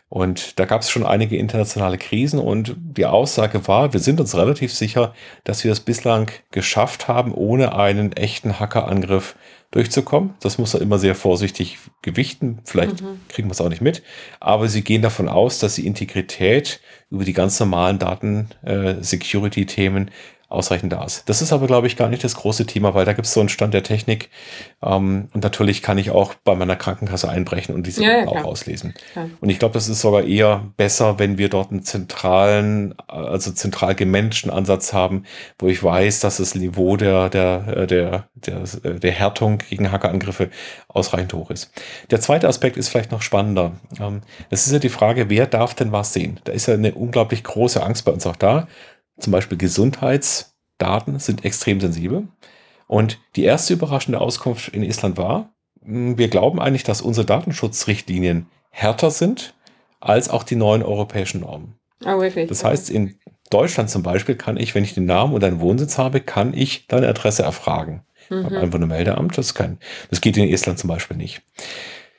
Und 0.07 0.59
da 0.59 0.65
gab 0.65 0.81
es 0.81 0.89
schon 0.89 1.05
einige 1.05 1.35
internationale 1.35 1.97
Krisen 1.97 2.39
und 2.39 2.75
die 2.77 3.05
Aussage 3.05 3.67
war, 3.67 3.91
wir 3.91 3.99
sind 3.99 4.19
uns 4.19 4.35
relativ 4.35 4.73
sicher, 4.73 5.13
dass 5.43 5.63
wir 5.63 5.71
es 5.71 5.79
bislang 5.79 6.31
geschafft 6.51 7.07
haben, 7.07 7.33
ohne 7.33 7.75
einen 7.75 8.13
echten 8.13 8.59
Hackerangriff 8.59 9.35
durchzukommen. 9.75 10.33
Das 10.39 10.57
muss 10.57 10.73
er 10.73 10.81
immer 10.81 10.97
sehr 10.97 11.13
vorsichtig 11.15 11.77
gewichten. 12.01 12.59
Vielleicht 12.63 13.01
mhm. 13.01 13.19
kriegen 13.27 13.49
wir 13.49 13.51
es 13.51 13.59
auch 13.59 13.69
nicht 13.69 13.81
mit. 13.81 14.01
Aber 14.39 14.69
sie 14.69 14.83
gehen 14.83 15.01
davon 15.01 15.27
aus, 15.27 15.59
dass 15.59 15.75
die 15.75 15.85
Integrität 15.85 16.79
über 17.11 17.25
die 17.25 17.33
ganz 17.33 17.59
normalen 17.59 17.99
Daten-Security-Themen 17.99 20.07
äh, 20.07 20.11
ausreichend 20.49 20.93
da 20.93 21.03
ist. 21.03 21.27
Das 21.27 21.41
ist 21.41 21.51
aber, 21.51 21.67
glaube 21.67 21.87
ich, 21.87 21.97
gar 21.97 22.07
nicht 22.07 22.23
das 22.23 22.35
große 22.35 22.65
Thema, 22.65 22.93
weil 22.93 23.05
da 23.05 23.13
gibt 23.13 23.25
es 23.25 23.33
so 23.33 23.39
einen 23.39 23.49
Stand 23.49 23.73
der 23.73 23.83
Technik. 23.83 24.29
Ähm, 24.83 25.29
und 25.33 25.43
natürlich 25.43 25.81
kann 25.81 25.97
ich 25.97 26.11
auch 26.11 26.35
bei 26.35 26.55
meiner 26.55 26.75
Krankenkasse 26.75 27.27
einbrechen 27.29 27.73
und 27.73 27.87
diese 27.87 28.03
ja, 28.03 28.19
ja, 28.19 28.27
auch 28.27 28.43
auslesen. 28.43 28.93
Klar. 29.13 29.29
Und 29.41 29.49
ich 29.49 29.59
glaube, 29.59 29.73
das 29.73 29.87
ist 29.87 30.01
sogar 30.01 30.23
eher 30.23 30.63
besser, 30.77 31.19
wenn 31.19 31.37
wir 31.37 31.49
dort 31.49 31.71
einen 31.71 31.83
zentralen, 31.83 32.93
also 33.07 33.51
zentral 33.51 33.95
gemanagten 33.95 34.51
Ansatz 34.51 34.93
haben, 34.93 35.23
wo 35.59 35.67
ich 35.67 35.83
weiß, 35.83 36.19
dass 36.19 36.37
das 36.37 36.55
Niveau 36.55 36.95
der, 36.95 37.29
der, 37.29 37.67
äh, 37.67 37.87
der, 37.87 38.27
der, 38.35 38.63
der 38.63 39.11
Härtung 39.11 39.57
gegen 39.57 39.91
Hackerangriffe 39.91 40.49
ausreichend 40.87 41.33
hoch 41.33 41.49
ist. 41.49 41.71
Der 42.11 42.21
zweite 42.21 42.47
Aspekt 42.47 42.77
ist 42.77 42.89
vielleicht 42.89 43.11
noch 43.11 43.21
spannender. 43.21 43.73
Ähm, 43.99 44.21
das 44.49 44.67
ist 44.67 44.73
ja 44.73 44.79
die 44.79 44.89
Frage, 44.89 45.29
wer 45.29 45.47
darf 45.47 45.73
denn 45.73 45.91
was 45.91 46.13
sehen? 46.13 46.39
Da 46.43 46.53
ist 46.53 46.67
ja 46.67 46.75
eine 46.75 46.93
unglaublich 46.93 47.43
große 47.43 47.81
Angst 47.81 48.05
bei 48.05 48.11
uns 48.11 48.25
auch 48.27 48.35
da 48.35 48.67
zum 49.17 49.31
Beispiel 49.31 49.57
Gesundheitsdaten 49.57 51.19
sind 51.19 51.45
extrem 51.45 51.79
sensibel. 51.79 52.27
Und 52.87 53.19
die 53.35 53.43
erste 53.43 53.73
überraschende 53.73 54.21
Auskunft 54.21 54.69
in 54.69 54.83
Island 54.83 55.17
war, 55.17 55.53
hm, 55.83 56.17
wir 56.17 56.27
glauben 56.27 56.59
eigentlich, 56.59 56.83
dass 56.83 57.01
unsere 57.01 57.25
Datenschutzrichtlinien 57.25 58.47
härter 58.69 59.11
sind 59.11 59.55
als 59.99 60.29
auch 60.29 60.43
die 60.43 60.55
neuen 60.55 60.83
europäischen 60.83 61.41
Normen. 61.41 61.75
Oh, 62.03 62.19
wirklich? 62.19 62.47
Das 62.49 62.63
heißt, 62.63 62.89
in, 62.89 63.17
Deutschland 63.49 63.89
zum 63.89 64.03
Beispiel 64.03 64.35
kann 64.35 64.57
ich, 64.57 64.73
wenn 64.75 64.83
ich 64.83 64.93
den 64.93 65.05
Namen 65.05 65.33
und 65.33 65.43
einen 65.43 65.59
Wohnsitz 65.59 65.97
habe, 65.97 66.19
kann 66.19 66.53
ich 66.53 66.87
deine 66.87 67.07
Adresse 67.07 67.43
erfragen. 67.43 68.03
Mhm. 68.29 68.43
Habe 68.43 68.59
einfach 68.59 68.79
ein 68.79 68.87
Meldeamt, 68.87 69.37
das 69.37 69.53
kann, 69.53 69.77
das 70.09 70.21
geht 70.21 70.37
in 70.37 70.49
Estland 70.49 70.79
zum 70.79 70.87
Beispiel 70.87 71.17
nicht. 71.17 71.41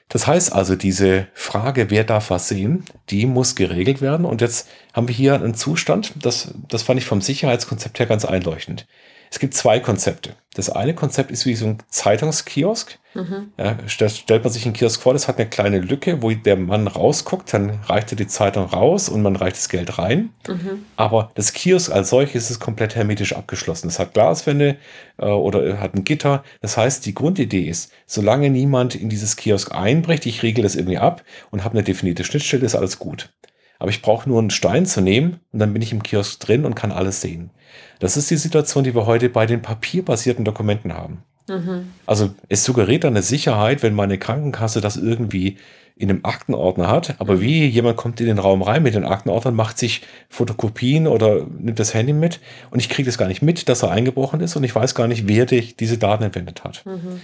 Das 0.09 0.27
heißt 0.27 0.53
also, 0.53 0.77
diese 0.77 1.27
Frage, 1.35 1.91
wer 1.91 2.05
darf 2.05 2.31
was 2.31 2.49
sehen, 2.49 2.85
die 3.11 3.27
muss 3.27 3.57
geregelt 3.57 4.01
werden. 4.01 4.25
Und 4.25 4.41
jetzt 4.41 4.69
haben 4.93 5.09
wir 5.09 5.15
hier 5.15 5.35
einen 5.35 5.55
Zustand, 5.55 6.13
das, 6.23 6.55
das 6.69 6.83
fand 6.83 7.01
ich 7.01 7.07
vom 7.07 7.21
Sicherheitskonzept 7.21 7.99
her 7.99 8.07
ganz 8.07 8.25
einleuchtend. 8.25 8.87
Es 9.31 9.39
gibt 9.39 9.55
zwei 9.55 9.81
Konzepte. 9.81 10.35
Das 10.57 10.71
eine 10.71 10.95
Konzept 10.95 11.31
ist 11.31 11.45
wie 11.45 11.55
so 11.55 11.67
ein 11.67 11.79
Zeitungskiosk. 11.91 12.99
Mhm. 13.13 13.53
Ja, 13.59 13.77
stellt, 13.87 14.43
man 14.43 14.53
sich 14.53 14.65
einen 14.65 14.75
Kiosk 14.75 15.03
vor, 15.03 15.13
das 15.13 15.29
hat 15.29 15.37
eine 15.37 15.49
kleine 15.49 15.81
Lücke, 15.81 16.23
wo 16.23 16.31
der 16.31 16.57
Mann 16.57 16.87
rausguckt, 16.87 17.53
dann 17.53 17.71
reicht 17.85 18.13
er 18.13 18.17
die 18.17 18.27
Zeitung 18.27 18.65
raus 18.65 19.09
und 19.09 19.23
man 19.23 19.37
reicht 19.37 19.57
das 19.57 19.69
Geld 19.69 19.99
rein. 19.99 20.31
Mhm. 20.49 20.85
Aber 20.97 21.31
das 21.35 21.53
Kiosk 21.53 21.91
als 21.91 22.11
solches 22.11 22.51
ist 22.51 22.59
komplett 22.59 22.95
hermetisch 22.95 23.35
abgeschlossen. 23.35 23.89
Es 23.89 23.99
hat 23.99 24.15
Glaswände 24.15 24.77
äh, 25.19 25.27
oder 25.27 25.79
hat 25.79 25.95
ein 25.95 26.05
Gitter. 26.05 26.43
Das 26.63 26.77
heißt, 26.77 27.05
die 27.05 27.15
Grundidee 27.15 27.69
ist, 27.69 27.93
solange 28.07 28.49
niemand 28.49 28.95
in 28.95 29.09
dieses 29.11 29.37
Kiosk 29.37 29.75
einbricht, 29.75 30.25
ich 30.25 30.43
regle 30.43 30.63
das 30.63 30.75
irgendwie 30.75 30.99
ab 30.99 31.23
und 31.51 31.65
habe 31.65 31.75
eine 31.75 31.85
definierte 31.85 32.25
Schnittstelle, 32.25 32.65
ist 32.65 32.75
alles 32.75 32.99
gut. 32.99 33.31
Aber 33.79 33.91
ich 33.91 34.03
brauche 34.03 34.29
nur 34.29 34.39
einen 34.39 34.51
Stein 34.51 34.87
zu 34.87 35.01
nehmen 35.01 35.41
und 35.53 35.59
dann 35.59 35.73
bin 35.73 35.83
ich 35.83 35.93
im 35.93 36.03
Kiosk 36.03 36.41
drin 36.41 36.65
und 36.65 36.75
kann 36.75 36.93
alles 36.93 37.21
sehen. 37.21 37.51
Das 37.99 38.17
ist 38.17 38.31
die 38.31 38.37
Situation, 38.37 38.85
die 38.85 38.95
wir 38.95 39.07
heute 39.07 39.29
bei 39.29 39.47
den 39.47 39.63
papierbasierten 39.63 40.45
Dokumenten 40.45 40.95
haben. 40.95 41.23
Mhm. 41.49 41.93
Also 42.07 42.35
es 42.49 42.65
suggeriert 42.65 43.05
eine 43.05 43.23
Sicherheit, 43.23 43.83
wenn 43.83 43.95
meine 43.95 44.19
Krankenkasse 44.19 44.81
das 44.81 44.97
irgendwie 44.97 45.59
in 45.99 46.11
einem 46.11 46.25
Aktenordner 46.25 46.89
hat, 46.89 47.15
aber 47.21 47.37
mhm. 47.37 47.41
wie 47.41 47.67
jemand 47.67 47.97
kommt 47.97 48.21
in 48.21 48.27
den 48.27 48.39
Raum 48.39 48.61
rein 48.61 48.83
mit 48.83 48.95
den 48.95 49.05
Aktenordnern, 49.05 49.55
macht 49.55 49.79
sich 49.79 50.03
Fotokopien 50.29 51.07
oder 51.07 51.47
nimmt 51.47 51.79
das 51.79 51.95
Handy 51.95 52.13
mit 52.13 52.41
und 52.71 52.81
ich 52.81 52.91
kriege 52.91 53.07
das 53.07 53.17
gar 53.17 53.29
nicht 53.29 53.41
mit, 53.41 53.69
dass 53.69 53.83
er 53.83 53.91
eingebrochen 53.91 54.41
ist 54.41 54.57
und 54.57 54.65
ich 54.65 54.75
weiß 54.75 54.95
gar 54.95 55.09
nicht, 55.09 55.27
wer 55.27 55.47
die, 55.47 55.75
diese 55.75 55.97
Daten 55.97 56.25
entwendet 56.25 56.65
hat. 56.65 56.85
Mhm. 56.85 57.23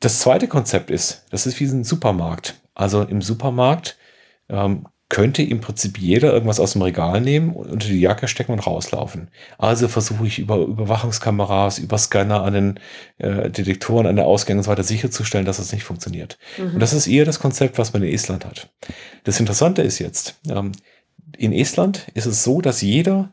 Das 0.00 0.20
zweite 0.20 0.48
Konzept 0.48 0.90
ist, 0.90 1.24
das 1.30 1.46
ist 1.46 1.58
wie 1.60 1.64
ein 1.64 1.82
Supermarkt. 1.82 2.60
Also 2.74 3.02
im 3.02 3.22
Supermarkt 3.22 3.96
ähm, 4.50 4.86
könnte 5.08 5.42
im 5.42 5.60
Prinzip 5.60 5.98
jeder 5.98 6.32
irgendwas 6.32 6.60
aus 6.60 6.72
dem 6.72 6.82
Regal 6.82 7.20
nehmen 7.20 7.50
und 7.50 7.70
unter 7.70 7.88
die 7.88 8.00
Jacke 8.00 8.28
stecken 8.28 8.52
und 8.52 8.66
rauslaufen. 8.66 9.28
Also 9.56 9.88
versuche 9.88 10.26
ich 10.26 10.38
über 10.38 10.58
Überwachungskameras, 10.58 11.78
über 11.78 11.96
Scanner 11.96 12.42
an 12.42 12.52
den 12.52 12.80
äh, 13.16 13.48
Detektoren, 13.48 14.06
an 14.06 14.16
der 14.16 14.26
Ausgänge 14.26 14.58
und 14.58 14.64
so 14.64 14.70
weiter 14.70 14.84
sicherzustellen, 14.84 15.46
dass 15.46 15.56
das 15.56 15.72
nicht 15.72 15.84
funktioniert. 15.84 16.38
Mhm. 16.58 16.74
Und 16.74 16.80
das 16.80 16.92
ist 16.92 17.06
eher 17.06 17.24
das 17.24 17.40
Konzept, 17.40 17.78
was 17.78 17.94
man 17.94 18.02
in 18.02 18.12
Estland 18.12 18.44
hat. 18.44 18.68
Das 19.24 19.40
Interessante 19.40 19.80
ist 19.80 19.98
jetzt, 19.98 20.36
ähm, 20.50 20.72
in 21.38 21.52
Estland 21.52 22.06
ist 22.12 22.26
es 22.26 22.44
so, 22.44 22.60
dass 22.60 22.82
jeder, 22.82 23.32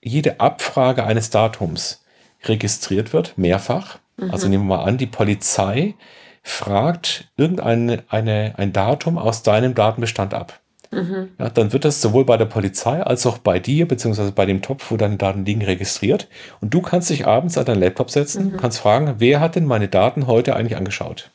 jede 0.00 0.40
Abfrage 0.40 1.04
eines 1.04 1.28
Datums 1.28 2.02
registriert 2.44 3.12
wird, 3.12 3.36
mehrfach. 3.36 3.98
Mhm. 4.16 4.30
Also 4.30 4.48
nehmen 4.48 4.66
wir 4.66 4.76
mal 4.76 4.84
an, 4.84 4.96
die 4.96 5.06
Polizei 5.06 5.94
fragt 6.42 7.30
irgendein 7.36 8.02
eine, 8.08 8.54
ein 8.56 8.72
Datum 8.72 9.18
aus 9.18 9.42
deinem 9.42 9.74
Datenbestand 9.74 10.32
ab. 10.32 10.60
Mhm. 10.90 11.30
Ja, 11.38 11.50
dann 11.50 11.72
wird 11.72 11.84
das 11.84 12.02
sowohl 12.02 12.24
bei 12.24 12.36
der 12.36 12.46
Polizei 12.46 13.00
als 13.02 13.24
auch 13.26 13.38
bei 13.38 13.58
dir, 13.58 13.86
beziehungsweise 13.86 14.32
bei 14.32 14.46
dem 14.46 14.60
Topf, 14.60 14.90
wo 14.90 14.96
deine 14.96 15.16
Daten 15.16 15.44
liegen, 15.44 15.62
registriert. 15.62 16.28
Und 16.60 16.74
du 16.74 16.82
kannst 16.82 17.10
dich 17.10 17.26
abends 17.26 17.56
an 17.56 17.64
deinen 17.64 17.80
Laptop 17.80 18.10
setzen, 18.10 18.52
mhm. 18.52 18.56
kannst 18.56 18.80
fragen, 18.80 19.14
wer 19.18 19.40
hat 19.40 19.54
denn 19.54 19.66
meine 19.66 19.88
Daten 19.88 20.26
heute 20.26 20.56
eigentlich 20.56 20.76
angeschaut? 20.76 21.30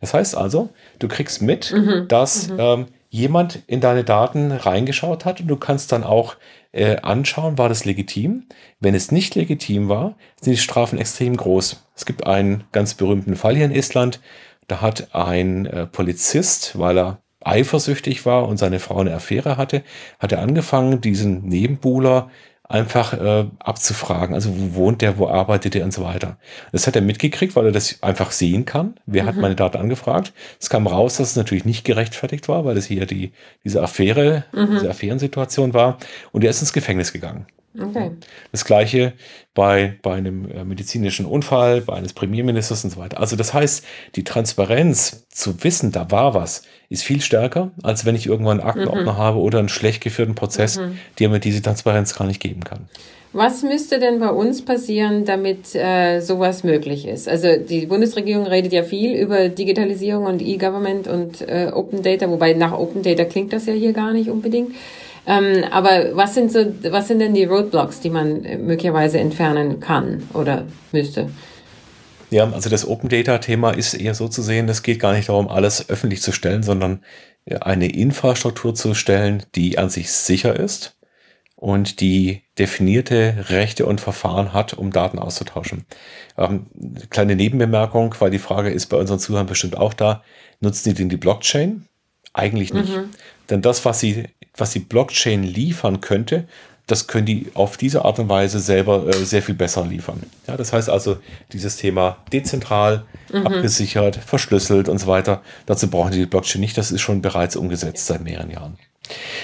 Das 0.00 0.12
heißt 0.12 0.36
also, 0.36 0.70
du 0.98 1.08
kriegst 1.08 1.40
mit, 1.40 1.72
mhm. 1.72 2.08
dass 2.08 2.48
mhm. 2.48 2.56
ähm, 2.58 2.86
jemand 3.08 3.60
in 3.66 3.80
deine 3.80 4.04
Daten 4.04 4.52
reingeschaut 4.52 5.24
hat 5.24 5.40
und 5.40 5.48
du 5.48 5.56
kannst 5.56 5.92
dann 5.92 6.04
auch 6.04 6.36
äh, 6.72 6.96
anschauen, 6.96 7.56
war 7.56 7.68
das 7.68 7.84
legitim? 7.84 8.46
Wenn 8.80 8.94
es 8.94 9.12
nicht 9.12 9.34
legitim 9.34 9.88
war, 9.88 10.16
sind 10.40 10.52
die 10.52 10.58
Strafen 10.58 10.98
extrem 10.98 11.36
groß. 11.36 11.84
Es 11.94 12.04
gibt 12.04 12.26
einen 12.26 12.64
ganz 12.72 12.94
berühmten 12.94 13.36
Fall 13.36 13.54
hier 13.54 13.64
in 13.64 13.74
Estland. 13.74 14.20
Da 14.66 14.80
hat 14.80 15.14
ein 15.14 15.66
äh, 15.66 15.86
Polizist, 15.86 16.78
weil 16.78 16.98
er 16.98 17.18
eifersüchtig 17.44 18.26
war 18.26 18.48
und 18.48 18.56
seine 18.56 18.80
Frau 18.80 18.98
eine 18.98 19.14
Affäre 19.14 19.56
hatte, 19.56 19.82
hat 20.18 20.32
er 20.32 20.40
angefangen, 20.40 21.00
diesen 21.00 21.46
Nebenbuhler 21.46 22.30
einfach 22.66 23.12
äh, 23.12 23.46
abzufragen. 23.58 24.34
Also 24.34 24.50
wo 24.56 24.74
wohnt 24.74 25.02
der, 25.02 25.18
wo 25.18 25.28
arbeitet 25.28 25.74
der 25.74 25.84
und 25.84 25.92
so 25.92 26.02
weiter. 26.02 26.38
Das 26.72 26.86
hat 26.86 26.96
er 26.96 27.02
mitgekriegt, 27.02 27.54
weil 27.56 27.66
er 27.66 27.72
das 27.72 28.02
einfach 28.02 28.30
sehen 28.30 28.64
kann. 28.64 28.94
Wer 29.06 29.24
mhm. 29.24 29.26
hat 29.28 29.36
meine 29.36 29.54
Daten 29.54 29.76
angefragt? 29.76 30.32
Es 30.60 30.70
kam 30.70 30.86
raus, 30.86 31.18
dass 31.18 31.30
es 31.30 31.36
natürlich 31.36 31.64
nicht 31.64 31.84
gerechtfertigt 31.84 32.48
war, 32.48 32.64
weil 32.64 32.76
es 32.76 32.86
hier 32.86 33.06
die, 33.06 33.32
diese 33.64 33.82
Affäre, 33.82 34.44
mhm. 34.52 34.70
diese 34.72 34.90
Affärensituation 34.90 35.74
war. 35.74 35.98
Und 36.32 36.42
er 36.42 36.50
ist 36.50 36.60
ins 36.60 36.72
Gefängnis 36.72 37.12
gegangen. 37.12 37.46
Okay. 37.80 38.12
Das 38.52 38.64
gleiche 38.64 39.14
bei, 39.52 39.96
bei 40.02 40.14
einem 40.14 40.50
äh, 40.50 40.64
medizinischen 40.64 41.26
Unfall, 41.26 41.80
bei 41.80 41.94
eines 41.94 42.12
Premierministers 42.12 42.84
und 42.84 42.90
so 42.90 42.98
weiter. 42.98 43.18
Also 43.18 43.36
das 43.36 43.52
heißt, 43.52 43.84
die 44.14 44.24
Transparenz 44.24 45.26
zu 45.28 45.62
wissen, 45.64 45.90
da 45.90 46.10
war 46.10 46.34
was, 46.34 46.62
ist 46.88 47.02
viel 47.02 47.20
stärker, 47.20 47.72
als 47.82 48.04
wenn 48.04 48.14
ich 48.14 48.26
irgendwann 48.26 48.60
einen 48.60 48.68
Aktenordner 48.68 49.14
mhm. 49.14 49.18
habe 49.18 49.38
oder 49.38 49.58
einen 49.58 49.68
schlecht 49.68 50.02
geführten 50.02 50.34
Prozess, 50.34 50.78
mhm. 50.78 50.98
der 51.18 51.28
mir 51.28 51.40
diese 51.40 51.62
Transparenz 51.62 52.14
gar 52.14 52.26
nicht 52.26 52.40
geben 52.40 52.62
kann. 52.62 52.88
Was 53.32 53.64
müsste 53.64 53.98
denn 53.98 54.20
bei 54.20 54.30
uns 54.30 54.64
passieren, 54.64 55.24
damit 55.24 55.74
äh, 55.74 56.20
sowas 56.20 56.62
möglich 56.62 57.04
ist? 57.04 57.28
Also 57.28 57.56
die 57.56 57.86
Bundesregierung 57.86 58.46
redet 58.46 58.72
ja 58.72 58.84
viel 58.84 59.16
über 59.16 59.48
Digitalisierung 59.48 60.26
und 60.26 60.40
E-Government 60.40 61.08
und 61.08 61.40
äh, 61.40 61.72
Open 61.74 62.04
Data, 62.04 62.30
wobei 62.30 62.52
nach 62.52 62.72
Open 62.78 63.02
Data 63.02 63.24
klingt 63.24 63.52
das 63.52 63.66
ja 63.66 63.72
hier 63.72 63.92
gar 63.92 64.12
nicht 64.12 64.30
unbedingt. 64.30 64.76
Ähm, 65.26 65.64
aber 65.70 66.14
was 66.14 66.34
sind 66.34 66.52
so, 66.52 66.74
was 66.90 67.08
sind 67.08 67.18
denn 67.18 67.34
die 67.34 67.44
Roadblocks, 67.44 68.00
die 68.00 68.10
man 68.10 68.44
äh, 68.44 68.58
möglicherweise 68.58 69.18
entfernen 69.18 69.80
kann 69.80 70.28
oder 70.34 70.66
müsste? 70.92 71.30
Ja, 72.30 72.50
also 72.50 72.68
das 72.68 72.86
Open 72.86 73.08
Data 73.08 73.38
Thema 73.38 73.70
ist 73.70 73.94
eher 73.94 74.14
so 74.14 74.28
zu 74.28 74.42
sehen, 74.42 74.68
es 74.68 74.82
geht 74.82 74.98
gar 74.98 75.14
nicht 75.14 75.28
darum, 75.28 75.48
alles 75.48 75.88
öffentlich 75.88 76.20
zu 76.20 76.32
stellen, 76.32 76.62
sondern 76.62 77.00
eine 77.60 77.92
Infrastruktur 77.92 78.74
zu 78.74 78.94
stellen, 78.94 79.42
die 79.54 79.78
an 79.78 79.90
sich 79.90 80.10
sicher 80.10 80.58
ist 80.58 80.96
und 81.56 82.00
die 82.00 82.42
definierte 82.58 83.46
Rechte 83.48 83.86
und 83.86 84.00
Verfahren 84.00 84.52
hat, 84.52 84.74
um 84.74 84.90
Daten 84.90 85.18
auszutauschen. 85.18 85.84
Ähm, 86.36 86.66
kleine 87.10 87.36
Nebenbemerkung, 87.36 88.14
weil 88.18 88.30
die 88.30 88.38
Frage 88.38 88.70
ist 88.70 88.86
bei 88.86 88.96
unseren 88.96 89.18
Zuhörern 89.18 89.46
bestimmt 89.46 89.76
auch 89.76 89.94
da, 89.94 90.22
nutzen 90.60 90.90
die 90.90 90.94
denn 90.94 91.08
die 91.08 91.16
Blockchain? 91.16 91.86
Eigentlich 92.32 92.74
nicht. 92.74 92.96
Mhm. 92.96 93.10
Denn 93.50 93.62
das, 93.62 93.84
was 93.84 94.00
sie 94.00 94.26
was 94.56 94.70
die 94.70 94.80
Blockchain 94.80 95.42
liefern 95.42 96.00
könnte, 96.00 96.46
das 96.86 97.06
können 97.06 97.24
die 97.24 97.46
auf 97.54 97.76
diese 97.76 98.04
Art 98.04 98.18
und 98.18 98.28
Weise 98.28 98.60
selber 98.60 99.06
äh, 99.08 99.12
sehr 99.12 99.42
viel 99.42 99.54
besser 99.54 99.86
liefern. 99.86 100.22
Ja, 100.46 100.56
das 100.56 100.72
heißt 100.72 100.90
also, 100.90 101.16
dieses 101.52 101.76
Thema 101.76 102.18
dezentral, 102.32 103.04
mhm. 103.32 103.46
abgesichert, 103.46 104.16
verschlüsselt 104.16 104.88
und 104.88 104.98
so 104.98 105.06
weiter, 105.06 105.42
dazu 105.66 105.88
brauchen 105.88 106.12
die 106.12 106.18
die 106.18 106.26
Blockchain 106.26 106.60
nicht, 106.60 106.76
das 106.76 106.92
ist 106.92 107.00
schon 107.00 107.22
bereits 107.22 107.56
umgesetzt 107.56 108.06
seit 108.06 108.22
mehreren 108.22 108.50
Jahren. 108.50 108.78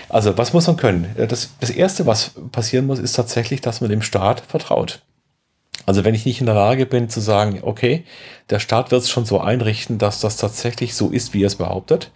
Also, 0.09 0.37
was 0.37 0.53
muss 0.53 0.67
man 0.67 0.77
können? 0.77 1.15
Das, 1.17 1.51
das 1.61 1.71
Erste, 1.71 2.07
was 2.07 2.33
passieren 2.53 2.87
muss, 2.87 2.99
ist 2.99 3.13
tatsächlich, 3.13 3.61
dass 3.61 3.81
man 3.81 3.91
dem 3.91 4.03
Staat 4.03 4.41
vertraut. 4.41 5.03
Also 5.87 6.05
wenn 6.05 6.15
ich 6.15 6.27
nicht 6.27 6.41
in 6.41 6.47
der 6.47 6.55
Lage 6.55 6.87
bin 6.87 7.09
zu 7.09 7.21
sagen, 7.21 7.61
okay, 7.63 8.05
der 8.51 8.61
Staat 8.61 8.91
wird 8.91 9.03
es 9.03 9.11
schon 9.11 9.25
so 9.25 9.41
einrichten, 9.41 9.99
dass 9.99 10.21
das 10.21 10.37
tatsächlich 10.37 10.95
so 10.95 11.11
ist, 11.11 11.33
wie 11.33 11.43
er 11.43 11.47
es 11.47 11.57
behauptet, 11.57 12.11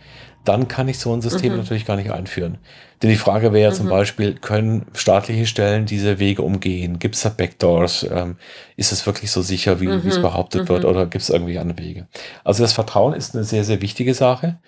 dann 0.45 0.69
kann 0.69 0.89
ich 0.89 0.99
so 0.99 1.13
ein 1.13 1.23
System 1.23 1.53
mhm. 1.53 1.59
natürlich 1.59 1.87
gar 1.87 1.97
nicht 1.97 2.11
einführen. 2.11 2.59
Denn 3.03 3.11
die 3.11 3.17
Frage 3.17 3.53
wäre 3.53 3.65
ja 3.65 3.71
mhm. 3.71 3.75
zum 3.75 3.89
Beispiel, 3.89 4.35
können 4.35 4.87
staatliche 4.95 5.47
Stellen 5.47 5.87
diese 5.87 6.19
Wege 6.19 6.43
umgehen? 6.43 6.99
Gibt 6.99 7.17
es 7.17 7.23
da 7.23 7.29
Backdoors? 7.31 8.07
Ähm, 8.11 8.37
ist 8.77 8.93
es 8.93 9.07
wirklich 9.07 9.31
so 9.31 9.43
sicher, 9.43 9.81
wie 9.81 9.89
mhm. 9.89 10.07
es 10.07 10.21
behauptet 10.21 10.69
wird? 10.69 10.85
Mhm. 10.85 10.89
Oder 10.89 11.07
gibt 11.07 11.23
es 11.23 11.31
irgendwie 11.31 11.59
andere 11.59 11.79
Wege? 11.79 12.07
Also 12.45 12.63
das 12.63 12.73
Vertrauen 12.73 13.15
ist 13.15 13.35
eine 13.35 13.45
sehr, 13.45 13.65
sehr 13.65 13.83
wichtige 13.83 14.15
Sache. 14.15 14.59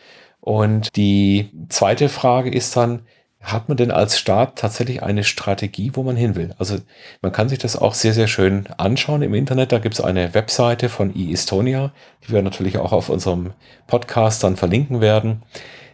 Und 0.40 0.94
die 0.96 1.50
zweite 1.68 2.08
Frage 2.08 2.50
ist 2.50 2.76
dann, 2.76 3.02
hat 3.46 3.68
man 3.68 3.76
denn 3.76 3.92
als 3.92 4.18
Staat 4.18 4.56
tatsächlich 4.56 5.04
eine 5.04 5.22
Strategie, 5.22 5.92
wo 5.94 6.02
man 6.02 6.16
hin 6.16 6.34
will? 6.34 6.52
Also 6.58 6.78
man 7.22 7.30
kann 7.30 7.48
sich 7.48 7.60
das 7.60 7.76
auch 7.76 7.94
sehr, 7.94 8.12
sehr 8.12 8.26
schön 8.26 8.66
anschauen 8.76 9.22
im 9.22 9.34
Internet. 9.34 9.70
Da 9.70 9.78
gibt 9.78 9.94
es 9.94 10.00
eine 10.00 10.34
Webseite 10.34 10.88
von 10.88 11.14
eEstonia, 11.14 11.92
die 12.24 12.32
wir 12.32 12.42
natürlich 12.42 12.78
auch 12.78 12.90
auf 12.92 13.08
unserem 13.08 13.52
Podcast 13.86 14.42
dann 14.42 14.56
verlinken 14.56 15.00
werden. 15.00 15.42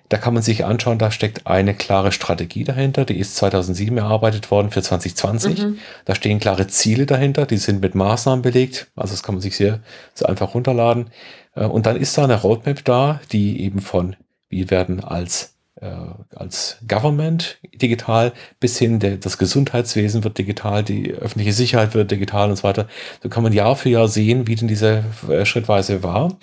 Da 0.09 0.16
kann 0.16 0.32
man 0.32 0.42
sich 0.42 0.64
anschauen, 0.64 0.99
da 0.99 1.11
steckt 1.11 1.47
eine 1.47 1.75
klare 1.75 2.11
Strategie 2.11 2.64
dahinter. 2.64 3.04
Die 3.04 3.18
ist 3.18 3.37
2007 3.37 3.99
erarbeitet 3.99 4.50
worden 4.50 4.71
für 4.71 4.82
2020. 4.82 5.62
Mhm. 5.62 5.78
Da 6.06 6.14
stehen 6.14 6.40
klare 6.40 6.68
Ziele 6.68 7.04
dahinter, 7.04 7.44
die 7.44 7.59
sind 7.59 7.82
mit 7.82 7.94
Maßnahmen 7.94 8.42
belegt. 8.42 8.88
Also 8.97 9.12
das 9.12 9.23
kann 9.23 9.35
man 9.35 9.42
sich 9.42 9.56
sehr, 9.56 9.80
sehr 10.14 10.28
einfach 10.30 10.54
runterladen. 10.54 11.11
Äh, 11.54 11.66
und 11.66 11.85
dann 11.85 11.97
ist 11.97 12.16
da 12.16 12.25
eine 12.25 12.40
Roadmap 12.40 12.82
da, 12.85 13.21
die 13.30 13.62
eben 13.62 13.80
von, 13.80 14.16
wir 14.49 14.71
werden 14.71 15.04
als 15.04 15.51
als 16.34 16.78
Government 16.86 17.58
digital 17.74 18.32
bis 18.60 18.78
hin 18.78 19.00
der, 19.00 19.16
das 19.16 19.38
Gesundheitswesen 19.38 20.24
wird 20.24 20.38
digital, 20.38 20.82
die 20.82 21.12
öffentliche 21.12 21.52
Sicherheit 21.52 21.94
wird 21.94 22.10
digital 22.10 22.50
und 22.50 22.56
so 22.56 22.62
weiter. 22.62 22.88
So 23.22 23.28
kann 23.28 23.42
man 23.42 23.52
Jahr 23.52 23.76
für 23.76 23.88
Jahr 23.88 24.08
sehen, 24.08 24.46
wie 24.46 24.54
denn 24.54 24.68
diese 24.68 25.04
äh, 25.28 25.44
Schrittweise 25.44 26.02
war. 26.02 26.36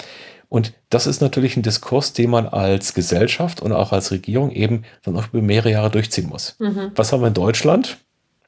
Und 0.50 0.74
das 0.90 1.06
ist 1.06 1.22
natürlich 1.22 1.56
ein 1.56 1.62
Diskurs, 1.62 2.14
den 2.14 2.32
man 2.32 2.48
als 2.48 2.94
Gesellschaft 2.94 3.62
und 3.62 3.72
auch 3.72 3.94
als 3.94 4.12
Regierung 4.12 4.52
eben 4.52 4.84
dann 5.04 5.16
auch 5.16 5.28
über 5.32 5.44
mehrere 5.44 5.72
Jahre 5.72 5.92
durchziehen 5.92 6.28
muss. 6.28 6.56
Mhm. 6.60 6.92
Was 6.96 7.14
haben 7.14 7.22
wir 7.22 7.28
in 7.28 7.34
Deutschland? 7.34 7.98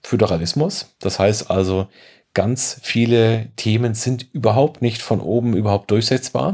Föderalismus. 0.03 0.95
Das 1.00 1.19
heißt 1.19 1.51
also, 1.51 1.88
ganz 2.33 2.79
viele 2.81 3.47
Themen 3.57 3.93
sind 3.93 4.25
überhaupt 4.33 4.81
nicht 4.81 5.01
von 5.01 5.19
oben 5.19 5.55
überhaupt 5.55 5.91
durchsetzbar. 5.91 6.53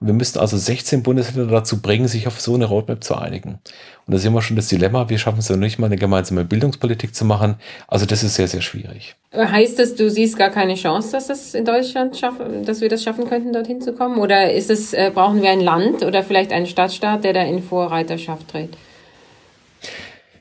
Und 0.00 0.06
wir 0.06 0.14
müssten 0.14 0.38
also 0.38 0.56
16 0.56 1.02
Bundesländer 1.02 1.52
dazu 1.52 1.82
bringen, 1.82 2.08
sich 2.08 2.26
auf 2.26 2.40
so 2.40 2.54
eine 2.54 2.64
Roadmap 2.64 3.04
zu 3.04 3.14
einigen. 3.14 3.58
Und 4.06 4.14
da 4.14 4.18
sehen 4.18 4.32
wir 4.32 4.40
schon 4.40 4.56
das 4.56 4.68
Dilemma, 4.68 5.10
wir 5.10 5.18
schaffen 5.18 5.40
es 5.40 5.48
ja 5.48 5.56
nicht 5.56 5.78
mal 5.78 5.86
eine 5.86 5.96
gemeinsame 5.96 6.44
Bildungspolitik 6.44 7.14
zu 7.14 7.26
machen. 7.26 7.56
Also 7.88 8.06
das 8.06 8.22
ist 8.22 8.36
sehr, 8.36 8.48
sehr 8.48 8.62
schwierig. 8.62 9.16
Heißt 9.34 9.78
das, 9.78 9.96
du 9.96 10.08
siehst 10.08 10.38
gar 10.38 10.48
keine 10.48 10.76
Chance, 10.76 11.12
dass 11.12 11.26
das 11.26 11.52
in 11.52 11.66
Deutschland 11.66 12.16
schaffen, 12.16 12.64
dass 12.64 12.80
wir 12.80 12.88
das 12.88 13.02
schaffen 13.02 13.28
könnten, 13.28 13.52
dorthin 13.52 13.82
zu 13.82 13.92
kommen? 13.92 14.18
Oder 14.18 14.52
ist 14.52 14.70
es, 14.70 14.94
äh, 14.94 15.10
brauchen 15.14 15.42
wir 15.42 15.50
ein 15.50 15.60
Land 15.60 16.02
oder 16.02 16.22
vielleicht 16.22 16.52
einen 16.52 16.66
Stadtstaat, 16.66 17.24
der 17.24 17.34
da 17.34 17.42
in 17.42 17.62
Vorreiterschaft 17.62 18.48
tritt? 18.48 18.70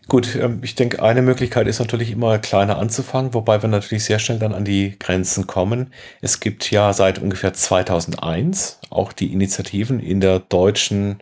Gut, 0.07 0.35
ähm, 0.35 0.61
ich 0.63 0.75
denke, 0.75 1.03
eine 1.03 1.21
Möglichkeit 1.21 1.67
ist 1.67 1.79
natürlich 1.79 2.11
immer 2.11 2.39
kleiner 2.39 2.77
anzufangen, 2.77 3.33
wobei 3.33 3.61
wir 3.61 3.69
natürlich 3.69 4.05
sehr 4.05 4.19
schnell 4.19 4.39
dann 4.39 4.53
an 4.53 4.63
die 4.63 4.97
Grenzen 4.99 5.47
kommen. 5.47 5.91
Es 6.21 6.39
gibt 6.39 6.71
ja 6.71 6.93
seit 6.93 7.19
ungefähr 7.19 7.53
2001 7.53 8.79
auch 8.89 9.11
die 9.11 9.33
Initiativen 9.33 9.99
in 9.99 10.21
der 10.21 10.39
deutschen 10.39 11.19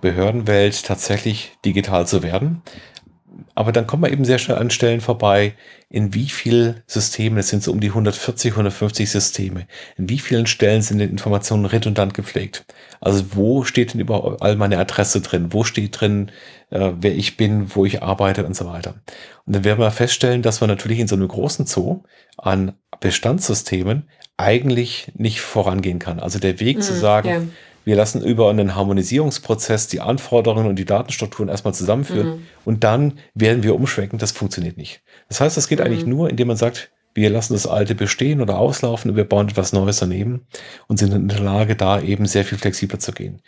Behördenwelt 0.00 0.84
tatsächlich 0.84 1.50
digital 1.64 2.06
zu 2.06 2.22
werden. 2.22 2.62
Aber 3.54 3.72
dann 3.72 3.86
kommt 3.86 4.02
man 4.02 4.12
eben 4.12 4.24
sehr 4.24 4.38
schnell 4.38 4.58
an 4.58 4.70
Stellen 4.70 5.00
vorbei, 5.00 5.54
in 5.88 6.12
wie 6.12 6.28
viel 6.28 6.82
Systemen, 6.86 7.38
es 7.38 7.48
sind 7.48 7.62
so 7.62 7.70
um 7.70 7.80
die 7.80 7.88
140, 7.88 8.52
150 8.52 9.08
Systeme, 9.08 9.66
in 9.96 10.08
wie 10.08 10.18
vielen 10.18 10.46
Stellen 10.46 10.82
sind 10.82 10.98
die 10.98 11.04
Informationen 11.04 11.64
redundant 11.64 12.14
gepflegt. 12.14 12.64
Also 13.00 13.36
wo 13.36 13.64
steht 13.64 13.94
denn 13.94 14.00
überall 14.00 14.56
meine 14.56 14.78
Adresse 14.78 15.20
drin? 15.20 15.52
Wo 15.52 15.62
steht 15.62 16.00
drin, 16.00 16.32
äh, 16.70 16.92
wer 16.98 17.14
ich 17.14 17.36
bin, 17.36 17.74
wo 17.74 17.84
ich 17.84 18.02
arbeite 18.02 18.44
und 18.44 18.56
so 18.56 18.66
weiter. 18.66 18.94
Und 19.46 19.54
dann 19.54 19.64
werden 19.64 19.80
wir 19.80 19.90
feststellen, 19.90 20.42
dass 20.42 20.60
wir 20.60 20.66
natürlich 20.66 20.98
in 20.98 21.08
so 21.08 21.14
einem 21.14 21.28
großen 21.28 21.66
Zoo 21.66 22.02
an 22.36 22.72
Bestandssystemen 22.98 24.08
eigentlich 24.36 25.12
nicht 25.14 25.40
vorangehen 25.40 26.00
kann. 26.00 26.18
Also 26.18 26.40
der 26.40 26.58
Weg 26.58 26.78
mhm, 26.78 26.82
zu 26.82 26.94
sagen, 26.94 27.28
ja 27.28 27.42
wir 27.84 27.96
lassen 27.96 28.22
über 28.22 28.50
einen 28.50 28.74
Harmonisierungsprozess 28.74 29.88
die 29.88 30.00
Anforderungen 30.00 30.66
und 30.66 30.76
die 30.76 30.84
Datenstrukturen 30.84 31.48
erstmal 31.48 31.74
zusammenführen 31.74 32.28
mhm. 32.28 32.42
und 32.64 32.84
dann 32.84 33.18
werden 33.34 33.62
wir 33.62 33.74
umschwenken. 33.74 34.18
Das 34.18 34.32
funktioniert 34.32 34.76
nicht. 34.76 35.02
Das 35.28 35.40
heißt, 35.40 35.56
das 35.56 35.68
geht 35.68 35.78
mhm. 35.78 35.86
eigentlich 35.86 36.06
nur, 36.06 36.30
indem 36.30 36.48
man 36.48 36.56
sagt, 36.56 36.90
wir 37.14 37.30
lassen 37.30 37.52
das 37.52 37.66
Alte 37.66 37.94
bestehen 37.94 38.40
oder 38.40 38.58
auslaufen 38.58 39.10
und 39.10 39.16
wir 39.16 39.28
bauen 39.28 39.48
etwas 39.48 39.72
Neues 39.72 39.98
daneben 39.98 40.46
und 40.88 40.98
sind 40.98 41.12
in 41.12 41.28
der 41.28 41.40
Lage, 41.40 41.76
da 41.76 42.00
eben 42.00 42.26
sehr 42.26 42.44
viel 42.44 42.58
flexibler 42.58 42.98
zu 42.98 43.12
gehen. 43.12 43.40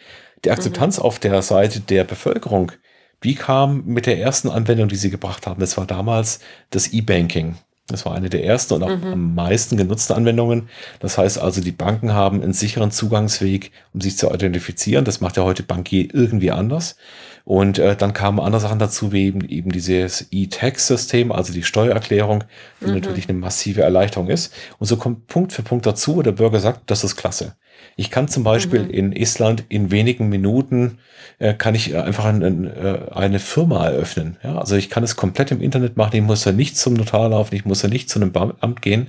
Die 0.44 0.50
Akzeptanz 0.50 0.98
mhm. 0.98 1.04
auf 1.04 1.18
der 1.18 1.42
Seite 1.42 1.80
der 1.80 2.04
Bevölkerung, 2.04 2.72
wie 3.20 3.34
kam 3.34 3.84
mit 3.86 4.06
der 4.06 4.18
ersten 4.18 4.48
Anwendung, 4.48 4.88
die 4.88 4.96
sie 4.96 5.10
gebracht 5.10 5.46
haben? 5.46 5.60
Das 5.60 5.76
war 5.76 5.86
damals 5.86 6.40
das 6.70 6.92
E-Banking. 6.92 7.56
Das 7.88 8.04
war 8.04 8.16
eine 8.16 8.28
der 8.28 8.44
ersten 8.44 8.74
und 8.74 8.82
auch 8.82 8.96
mhm. 8.96 9.12
am 9.12 9.34
meisten 9.36 9.76
genutzten 9.76 10.16
Anwendungen. 10.16 10.68
Das 10.98 11.18
heißt 11.18 11.38
also, 11.38 11.60
die 11.60 11.70
Banken 11.70 12.12
haben 12.12 12.42
einen 12.42 12.52
sicheren 12.52 12.90
Zugangsweg, 12.90 13.70
um 13.94 14.00
sich 14.00 14.18
zu 14.18 14.28
identifizieren. 14.28 15.04
Das 15.04 15.20
macht 15.20 15.36
ja 15.36 15.44
heute 15.44 15.62
Bankier 15.62 16.12
irgendwie 16.12 16.50
anders. 16.50 16.96
Und 17.44 17.78
äh, 17.78 17.94
dann 17.94 18.12
kamen 18.12 18.40
andere 18.40 18.60
Sachen 18.60 18.80
dazu, 18.80 19.12
wie 19.12 19.26
eben, 19.26 19.48
eben 19.48 19.70
dieses 19.70 20.26
E-Tax-System, 20.32 21.30
also 21.30 21.52
die 21.52 21.62
Steuererklärung, 21.62 22.42
die 22.80 22.86
mhm. 22.86 22.94
natürlich 22.94 23.28
eine 23.28 23.38
massive 23.38 23.82
Erleichterung 23.82 24.30
ist. 24.30 24.52
Und 24.78 24.88
so 24.88 24.96
kommt 24.96 25.28
Punkt 25.28 25.52
für 25.52 25.62
Punkt 25.62 25.86
dazu, 25.86 26.16
wo 26.16 26.22
der 26.22 26.32
Bürger 26.32 26.58
sagt, 26.58 26.90
das 26.90 27.04
ist 27.04 27.14
klasse. 27.14 27.54
Ich 27.96 28.10
kann 28.10 28.28
zum 28.28 28.44
Beispiel 28.44 28.84
mhm. 28.84 28.90
in 28.90 29.12
Island 29.12 29.64
in 29.68 29.90
wenigen 29.90 30.28
Minuten 30.28 30.98
äh, 31.38 31.54
kann 31.54 31.74
ich 31.74 31.94
einfach 31.96 32.24
ein, 32.24 32.42
ein, 32.42 32.64
äh, 32.64 32.98
eine 33.12 33.38
Firma 33.38 33.86
eröffnen. 33.86 34.36
Ja, 34.42 34.58
also 34.58 34.76
ich 34.76 34.90
kann 34.90 35.04
es 35.04 35.16
komplett 35.16 35.50
im 35.50 35.60
Internet 35.60 35.96
machen. 35.96 36.16
Ich 36.16 36.22
muss 36.22 36.44
ja 36.44 36.52
nicht 36.52 36.76
zum 36.76 36.94
Notar 36.94 37.28
laufen. 37.28 37.54
Ich 37.54 37.64
muss 37.64 37.82
ja 37.82 37.88
nicht 37.88 38.08
zu 38.08 38.20
einem 38.20 38.32
Amt 38.34 38.82
gehen. 38.82 39.08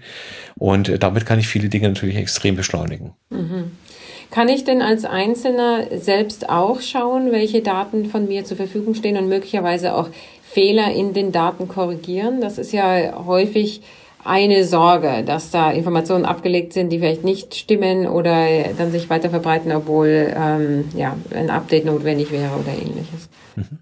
Und 0.55 0.89
äh, 0.89 0.99
damit 0.99 1.25
kann 1.25 1.39
ich 1.39 1.47
viele 1.47 1.69
Dinge 1.69 1.87
natürlich 1.87 2.17
extrem 2.17 2.55
beschleunigen. 2.55 3.13
Mhm. 3.29 3.71
Kann 4.29 4.49
ich 4.49 4.65
denn 4.65 4.81
als 4.81 5.05
Einzelner 5.05 5.85
selbst 5.97 6.49
auch 6.49 6.81
schauen, 6.81 7.31
welche 7.31 7.61
Daten 7.61 8.07
von 8.07 8.27
mir 8.27 8.43
zur 8.43 8.57
Verfügung 8.57 8.93
stehen 8.93 9.17
und 9.17 9.29
möglicherweise 9.29 9.95
auch 9.95 10.09
Fehler 10.43 10.91
in 10.91 11.13
den 11.13 11.31
Daten 11.31 11.67
korrigieren? 11.67 12.41
Das 12.41 12.57
ist 12.57 12.73
ja 12.73 13.25
häufig 13.25 13.81
eine 14.27 14.65
Sorge, 14.65 15.23
dass 15.23 15.51
da 15.51 15.71
Informationen 15.71 16.25
abgelegt 16.25 16.73
sind, 16.73 16.89
die 16.89 16.99
vielleicht 16.99 17.23
nicht 17.23 17.55
stimmen 17.55 18.07
oder 18.07 18.45
dann 18.77 18.91
sich 18.91 19.09
weiter 19.09 19.29
verbreiten, 19.29 19.71
obwohl 19.71 20.33
ähm, 20.35 20.89
ja, 20.95 21.15
ein 21.33 21.49
Update 21.49 21.85
notwendig 21.85 22.31
wäre 22.31 22.55
oder 22.55 22.73
ähnliches. 22.73 23.29
Mhm. 23.55 23.79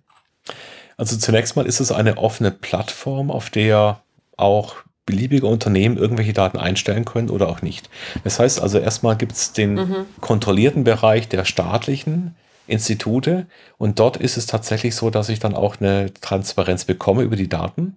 Also 0.97 1.17
zunächst 1.17 1.55
mal 1.55 1.65
ist 1.65 1.79
es 1.79 1.91
eine 1.91 2.17
offene 2.17 2.51
Plattform, 2.51 3.31
auf 3.31 3.49
der 3.49 3.99
auch 4.37 4.75
beliebige 5.05 5.47
Unternehmen 5.47 5.97
irgendwelche 5.97 6.33
Daten 6.33 6.57
einstellen 6.57 7.05
können 7.05 7.29
oder 7.29 7.49
auch 7.49 7.61
nicht. 7.61 7.89
Das 8.23 8.39
heißt 8.39 8.61
also 8.61 8.79
erstmal 8.79 9.15
gibt 9.15 9.33
es 9.33 9.51
den 9.51 9.75
mhm. 9.75 9.95
kontrollierten 10.21 10.83
Bereich 10.83 11.27
der 11.27 11.45
staatlichen 11.45 12.35
Institute 12.67 13.45
und 13.77 13.99
dort 13.99 14.17
ist 14.17 14.37
es 14.37 14.47
tatsächlich 14.47 14.95
so, 14.95 15.11
dass 15.11 15.29
ich 15.29 15.39
dann 15.39 15.53
auch 15.53 15.79
eine 15.79 16.11
Transparenz 16.13 16.85
bekomme 16.85 17.21
über 17.21 17.35
die 17.35 17.49
Daten. 17.49 17.95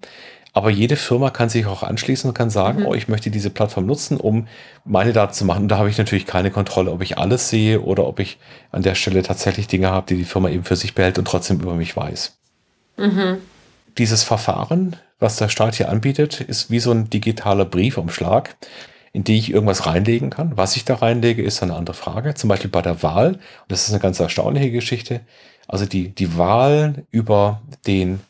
Aber 0.52 0.70
jede 0.70 0.96
Firma 0.96 1.30
kann 1.30 1.48
sich 1.48 1.66
auch 1.66 1.82
anschließen 1.82 2.28
und 2.28 2.34
kann 2.34 2.50
sagen, 2.50 2.80
mhm. 2.80 2.86
oh, 2.86 2.94
ich 2.94 3.08
möchte 3.08 3.30
diese 3.30 3.50
Plattform 3.50 3.86
nutzen, 3.86 4.16
um 4.18 4.48
meine 4.84 5.12
Daten 5.12 5.34
zu 5.34 5.44
machen. 5.44 5.64
Und 5.64 5.68
da 5.68 5.78
habe 5.78 5.90
ich 5.90 5.98
natürlich 5.98 6.26
keine 6.26 6.50
Kontrolle, 6.50 6.90
ob 6.90 7.02
ich 7.02 7.18
alles 7.18 7.48
sehe 7.48 7.80
oder 7.80 8.06
ob 8.06 8.18
ich 8.18 8.38
an 8.72 8.82
der 8.82 8.94
Stelle 8.94 9.22
tatsächlich 9.22 9.68
Dinge 9.68 9.90
habe, 9.90 10.06
die 10.06 10.16
die 10.16 10.24
Firma 10.24 10.48
eben 10.48 10.64
für 10.64 10.76
sich 10.76 10.94
behält 10.94 11.18
und 11.18 11.26
trotzdem 11.26 11.60
über 11.60 11.74
mich 11.74 11.96
weiß. 11.96 12.36
Mhm. 12.96 13.38
Dieses 13.98 14.22
Verfahren, 14.22 14.96
was 15.18 15.36
der 15.36 15.48
Staat 15.48 15.74
hier 15.74 15.90
anbietet, 15.90 16.40
ist 16.40 16.70
wie 16.70 16.80
so 16.80 16.92
ein 16.92 17.10
digitaler 17.10 17.64
Briefumschlag, 17.64 18.56
in 19.12 19.24
den 19.24 19.36
ich 19.36 19.52
irgendwas 19.52 19.86
reinlegen 19.86 20.30
kann. 20.30 20.56
Was 20.56 20.76
ich 20.76 20.84
da 20.84 20.94
reinlege, 20.94 21.42
ist 21.42 21.62
eine 21.62 21.74
andere 21.74 21.94
Frage. 21.94 22.34
Zum 22.34 22.48
Beispiel 22.48 22.70
bei 22.70 22.82
der 22.82 23.02
Wahl. 23.02 23.32
Und 23.32 23.40
das 23.68 23.82
ist 23.82 23.90
eine 23.90 24.00
ganz 24.00 24.20
erstaunliche 24.20 24.70
Geschichte. 24.70 25.20
Also 25.66 25.84
die, 25.86 26.08
die 26.08 26.38
Wahl 26.38 27.04
über 27.10 27.60
den 27.86 28.20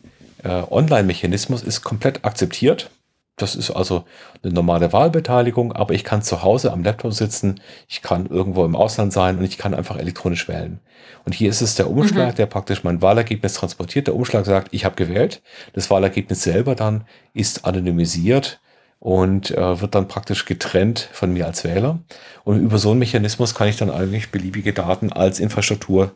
Online-Mechanismus 0.44 1.62
ist 1.62 1.82
komplett 1.82 2.24
akzeptiert. 2.24 2.90
Das 3.38 3.54
ist 3.54 3.70
also 3.70 4.04
eine 4.42 4.52
normale 4.52 4.92
Wahlbeteiligung, 4.92 5.72
aber 5.72 5.94
ich 5.94 6.04
kann 6.04 6.22
zu 6.22 6.42
Hause 6.42 6.72
am 6.72 6.82
Laptop 6.82 7.12
sitzen, 7.12 7.60
ich 7.88 8.02
kann 8.02 8.26
irgendwo 8.26 8.64
im 8.64 8.74
Ausland 8.74 9.12
sein 9.12 9.38
und 9.38 9.44
ich 9.44 9.58
kann 9.58 9.74
einfach 9.74 9.96
elektronisch 9.96 10.48
wählen. 10.48 10.80
Und 11.24 11.34
hier 11.34 11.48
ist 11.48 11.60
es 11.60 11.76
der 11.76 11.88
Umschlag, 11.90 12.32
mhm. 12.32 12.36
der 12.36 12.46
praktisch 12.46 12.84
mein 12.84 13.00
Wahlergebnis 13.00 13.54
transportiert. 13.54 14.08
Der 14.08 14.14
Umschlag 14.14 14.44
sagt, 14.44 14.68
ich 14.72 14.84
habe 14.84 14.96
gewählt. 14.96 15.40
Das 15.72 15.90
Wahlergebnis 15.90 16.42
selber 16.42 16.74
dann 16.74 17.04
ist 17.32 17.64
anonymisiert 17.64 18.60
und 18.98 19.52
äh, 19.52 19.80
wird 19.80 19.94
dann 19.94 20.08
praktisch 20.08 20.44
getrennt 20.44 21.08
von 21.12 21.32
mir 21.32 21.46
als 21.46 21.62
Wähler. 21.64 22.00
Und 22.44 22.60
über 22.60 22.78
so 22.78 22.90
einen 22.90 22.98
Mechanismus 22.98 23.54
kann 23.54 23.68
ich 23.68 23.76
dann 23.76 23.90
eigentlich 23.90 24.30
beliebige 24.30 24.72
Daten 24.72 25.12
als 25.12 25.38
Infrastruktur 25.38 26.12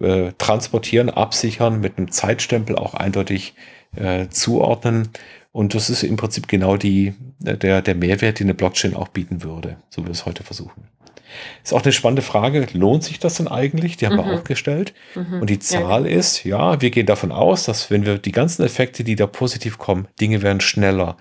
äh, 0.00 0.32
transportieren, 0.38 1.10
absichern, 1.10 1.80
mit 1.80 1.98
einem 1.98 2.10
Zeitstempel 2.10 2.76
auch 2.76 2.94
eindeutig 2.94 3.54
äh, 3.94 4.28
zuordnen. 4.28 5.08
Und 5.52 5.74
das 5.74 5.88
ist 5.88 6.02
im 6.02 6.16
Prinzip 6.16 6.48
genau 6.48 6.76
die, 6.76 7.14
äh, 7.44 7.56
der, 7.56 7.82
der 7.82 7.94
Mehrwert, 7.94 8.40
den 8.40 8.46
eine 8.46 8.54
Blockchain 8.54 8.94
auch 8.94 9.08
bieten 9.08 9.42
würde, 9.42 9.76
so 9.88 10.02
wie 10.02 10.06
wir 10.06 10.12
es 10.12 10.26
heute 10.26 10.42
versuchen. 10.42 10.84
Ist 11.62 11.72
auch 11.72 11.82
eine 11.82 11.92
spannende 11.92 12.22
Frage, 12.22 12.66
lohnt 12.72 13.04
sich 13.04 13.18
das 13.18 13.34
denn 13.34 13.48
eigentlich? 13.48 13.96
Die 13.96 14.06
haben 14.06 14.14
mhm. 14.16 14.24
wir 14.24 14.34
auch 14.34 14.44
gestellt. 14.44 14.94
Mhm. 15.14 15.40
Und 15.40 15.50
die 15.50 15.58
Zahl 15.58 16.06
ja. 16.06 16.16
ist, 16.16 16.44
ja, 16.44 16.80
wir 16.80 16.90
gehen 16.90 17.06
davon 17.06 17.32
aus, 17.32 17.64
dass 17.64 17.90
wenn 17.90 18.06
wir 18.06 18.18
die 18.18 18.32
ganzen 18.32 18.64
Effekte, 18.64 19.04
die 19.04 19.16
da 19.16 19.26
positiv 19.26 19.78
kommen, 19.78 20.08
Dinge 20.20 20.42
werden 20.42 20.60
schneller, 20.60 21.16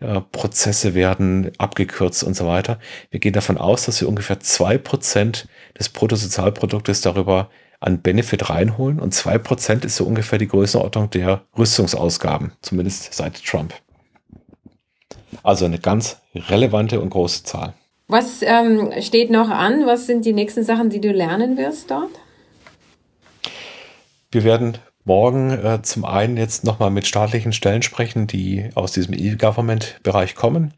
äh, 0.00 0.20
Prozesse 0.32 0.94
werden 0.94 1.50
abgekürzt 1.58 2.24
und 2.24 2.34
so 2.34 2.46
weiter. 2.46 2.78
Wir 3.10 3.20
gehen 3.20 3.32
davon 3.32 3.58
aus, 3.58 3.84
dass 3.84 4.00
wir 4.00 4.08
ungefähr 4.08 4.40
zwei 4.40 4.78
Prozent 4.78 5.48
des 5.78 5.88
Bruttosozialproduktes 5.88 7.00
darüber 7.00 7.50
an 7.80 8.02
Benefit 8.02 8.50
reinholen 8.50 9.00
und 9.00 9.14
zwei 9.14 9.38
Prozent 9.38 9.84
ist 9.84 9.96
so 9.96 10.04
ungefähr 10.04 10.38
die 10.38 10.48
Größenordnung 10.48 11.10
der 11.10 11.42
Rüstungsausgaben, 11.56 12.52
zumindest 12.60 13.12
seit 13.14 13.42
Trump. 13.44 13.74
Also 15.42 15.64
eine 15.64 15.78
ganz 15.78 16.18
relevante 16.34 17.00
und 17.00 17.10
große 17.10 17.44
Zahl. 17.44 17.74
Was 18.08 18.42
ähm, 18.42 18.90
steht 19.00 19.30
noch 19.30 19.48
an? 19.48 19.86
Was 19.86 20.06
sind 20.06 20.24
die 20.24 20.32
nächsten 20.32 20.64
Sachen, 20.64 20.90
die 20.90 21.00
du 21.00 21.12
lernen 21.12 21.56
wirst 21.56 21.90
dort? 21.90 22.10
Wir 24.32 24.44
werden 24.44 24.78
morgen 25.04 25.50
äh, 25.50 25.80
zum 25.82 26.04
einen 26.04 26.36
jetzt 26.36 26.64
nochmal 26.64 26.90
mit 26.90 27.06
staatlichen 27.06 27.52
Stellen 27.52 27.82
sprechen, 27.82 28.26
die 28.26 28.70
aus 28.74 28.92
diesem 28.92 29.14
E-Government-Bereich 29.14 30.34
kommen. 30.34 30.74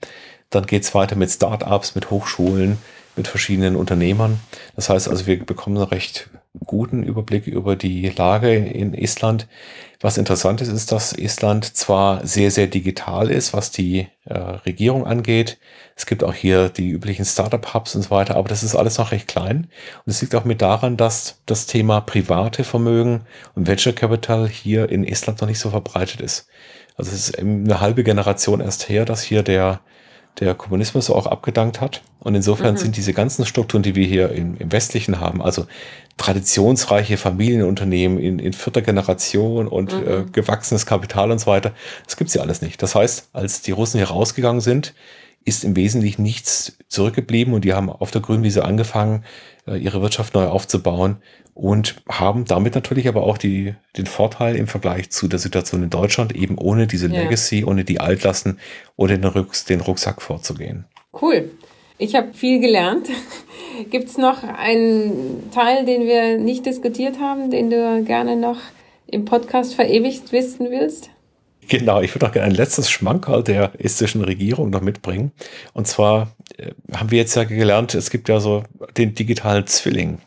Dann 0.51 0.67
geht 0.67 0.85
es 0.85 0.95
weiter 0.95 1.17
mit 1.17 1.31
Startups, 1.31 1.95
mit 1.95 2.11
Hochschulen, 2.11 2.79
mit 3.17 3.29
verschiedenen 3.29 3.77
Unternehmern. 3.77 4.39
Das 4.77 4.89
heißt 4.89 5.09
also, 5.09 5.27
wir 5.27 5.45
bekommen 5.45 5.79
recht 5.79 6.31
guten 6.59 7.03
Überblick 7.03 7.47
über 7.47 7.77
die 7.77 8.09
Lage 8.11 8.55
in 8.55 8.95
Estland. 8.95 9.49
Was 10.01 10.19
interessant 10.19 10.61
ist, 10.61 10.69
ist, 10.69 10.93
dass 10.93 11.13
Estland 11.13 11.77
zwar 11.77 12.27
sehr, 12.27 12.51
sehr 12.51 12.67
digital 12.67 13.31
ist, 13.31 13.53
was 13.53 13.71
die 13.71 14.09
äh, 14.25 14.35
Regierung 14.35 15.07
angeht. 15.07 15.59
Es 15.97 16.07
gibt 16.07 16.25
auch 16.25 16.35
hier 16.35 16.69
die 16.69 16.91
üblichen 16.91 17.25
Startup-Hubs 17.25 17.95
und 17.95 18.03
so 18.03 18.11
weiter, 18.11 18.37
aber 18.37 18.49
das 18.49 18.63
ist 18.63 18.75
alles 18.75 18.99
noch 18.99 19.13
recht 19.13 19.29
klein. 19.29 19.69
Und 20.05 20.11
es 20.11 20.21
liegt 20.21 20.35
auch 20.35 20.45
mit 20.45 20.61
daran, 20.61 20.97
dass 20.97 21.41
das 21.47 21.67
Thema 21.67 22.01
private 22.01 22.65
Vermögen 22.65 23.23
und 23.55 23.67
Venture 23.67 23.93
Capital 23.93 24.49
hier 24.49 24.91
in 24.91 25.05
Estland 25.05 25.41
noch 25.41 25.49
nicht 25.49 25.61
so 25.61 25.71
verbreitet 25.71 26.21
ist. 26.21 26.49
Also 26.97 27.13
es 27.13 27.31
ist 27.31 27.39
eine 27.39 27.81
halbe 27.81 28.05
Generation 28.05 28.61
erst 28.61 28.89
her, 28.89 29.05
dass 29.05 29.23
hier 29.23 29.43
der, 29.43 29.81
der 30.41 30.55
Kommunismus 30.55 31.11
auch 31.11 31.27
abgedankt 31.27 31.81
hat. 31.81 32.03
Und 32.21 32.35
insofern 32.35 32.75
mhm. 32.75 32.79
sind 32.79 32.97
diese 32.97 33.13
ganzen 33.13 33.45
Strukturen, 33.45 33.83
die 33.83 33.95
wir 33.95 34.07
hier 34.07 34.31
im, 34.31 34.57
im, 34.57 34.73
Westlichen 34.73 35.21
haben, 35.21 35.43
also 35.43 35.67
traditionsreiche 36.17 37.17
Familienunternehmen 37.17 38.19
in, 38.19 38.39
in 38.39 38.53
vierter 38.53 38.83
Generation 38.83 39.67
und 39.67 39.93
mhm. 39.93 40.09
äh, 40.09 40.25
gewachsenes 40.31 40.87
Kapital 40.87 41.31
und 41.31 41.41
so 41.41 41.47
weiter, 41.47 41.73
das 42.05 42.17
gibt's 42.17 42.35
ja 42.35 42.43
alles 42.43 42.63
nicht. 42.63 42.83
Das 42.83 42.95
heißt, 42.95 43.31
als 43.33 43.63
die 43.63 43.73
Russen 43.73 43.99
hier 43.99 44.09
rausgegangen 44.09 44.61
sind, 44.61 44.95
ist 45.45 45.65
im 45.65 45.77
Wesentlichen 45.77 46.23
nichts 46.23 46.79
zurückgeblieben 46.89 47.55
und 47.55 47.65
die 47.65 47.73
haben 47.73 47.91
auf 47.91 48.11
der 48.11 48.21
Grünwiese 48.21 48.65
angefangen, 48.65 49.25
äh, 49.67 49.77
ihre 49.77 50.03
Wirtschaft 50.03 50.35
neu 50.35 50.47
aufzubauen 50.47 51.19
und 51.55 52.03
haben 52.09 52.45
damit 52.45 52.75
natürlich 52.75 53.09
aber 53.09 53.25
auch 53.25 53.39
die, 53.39 53.75
den 53.97 54.07
Vorteil 54.07 54.57
im 54.57 54.67
Vergleich 54.67 55.11
zu 55.11 55.29
der 55.29 55.39
Situation 55.39 55.83
in 55.83 55.91
Deutschland, 55.91 56.35
eben 56.35 56.57
ohne 56.59 56.87
diese 56.87 57.09
ja. 57.09 57.23
Legacy, 57.23 57.65
ohne 57.65 57.85
die 57.85 58.01
Altlasten, 58.01 58.59
ohne 58.97 59.19
den, 59.19 59.25
Rucks, 59.25 59.65
den 59.65 59.81
Rucksack 59.81 60.23
vorzugehen. 60.23 60.85
Cool. 61.21 61.51
Ich 61.99 62.15
habe 62.15 62.33
viel 62.33 62.61
gelernt. 62.61 63.09
Gibt 63.91 64.09
es 64.09 64.19
noch 64.19 64.43
einen 64.43 65.51
Teil, 65.53 65.85
den 65.85 66.07
wir 66.07 66.39
nicht 66.39 66.67
diskutiert 66.67 67.21
haben, 67.21 67.51
den 67.51 67.71
du 67.71 68.03
gerne 68.05 68.37
noch 68.37 68.59
im 69.07 69.25
Podcast 69.25 69.75
verewigt 69.75 70.33
wissen 70.33 70.71
willst? 70.71 71.11
Genau, 71.69 72.01
ich 72.01 72.15
würde 72.15 72.27
auch 72.27 72.33
gerne 72.33 72.49
ein 72.49 72.55
letztes 72.55 72.91
Schmankerl 72.91 73.45
der 73.45 73.73
estischen 73.79 74.23
Regierung 74.23 74.71
noch 74.71 74.81
mitbringen. 74.81 75.33
Und 75.73 75.87
zwar 75.87 76.35
äh, 76.59 76.73
haben 76.93 77.11
wir 77.11 77.19
jetzt 77.19 77.37
ja 77.37 77.45
gelernt, 77.45 77.95
es 77.95 78.11
gibt 78.11 78.29
ja 78.29 78.41
so 78.41 78.65
den 78.97 79.15
digitalen 79.15 79.67
Zwilling. 79.67 80.19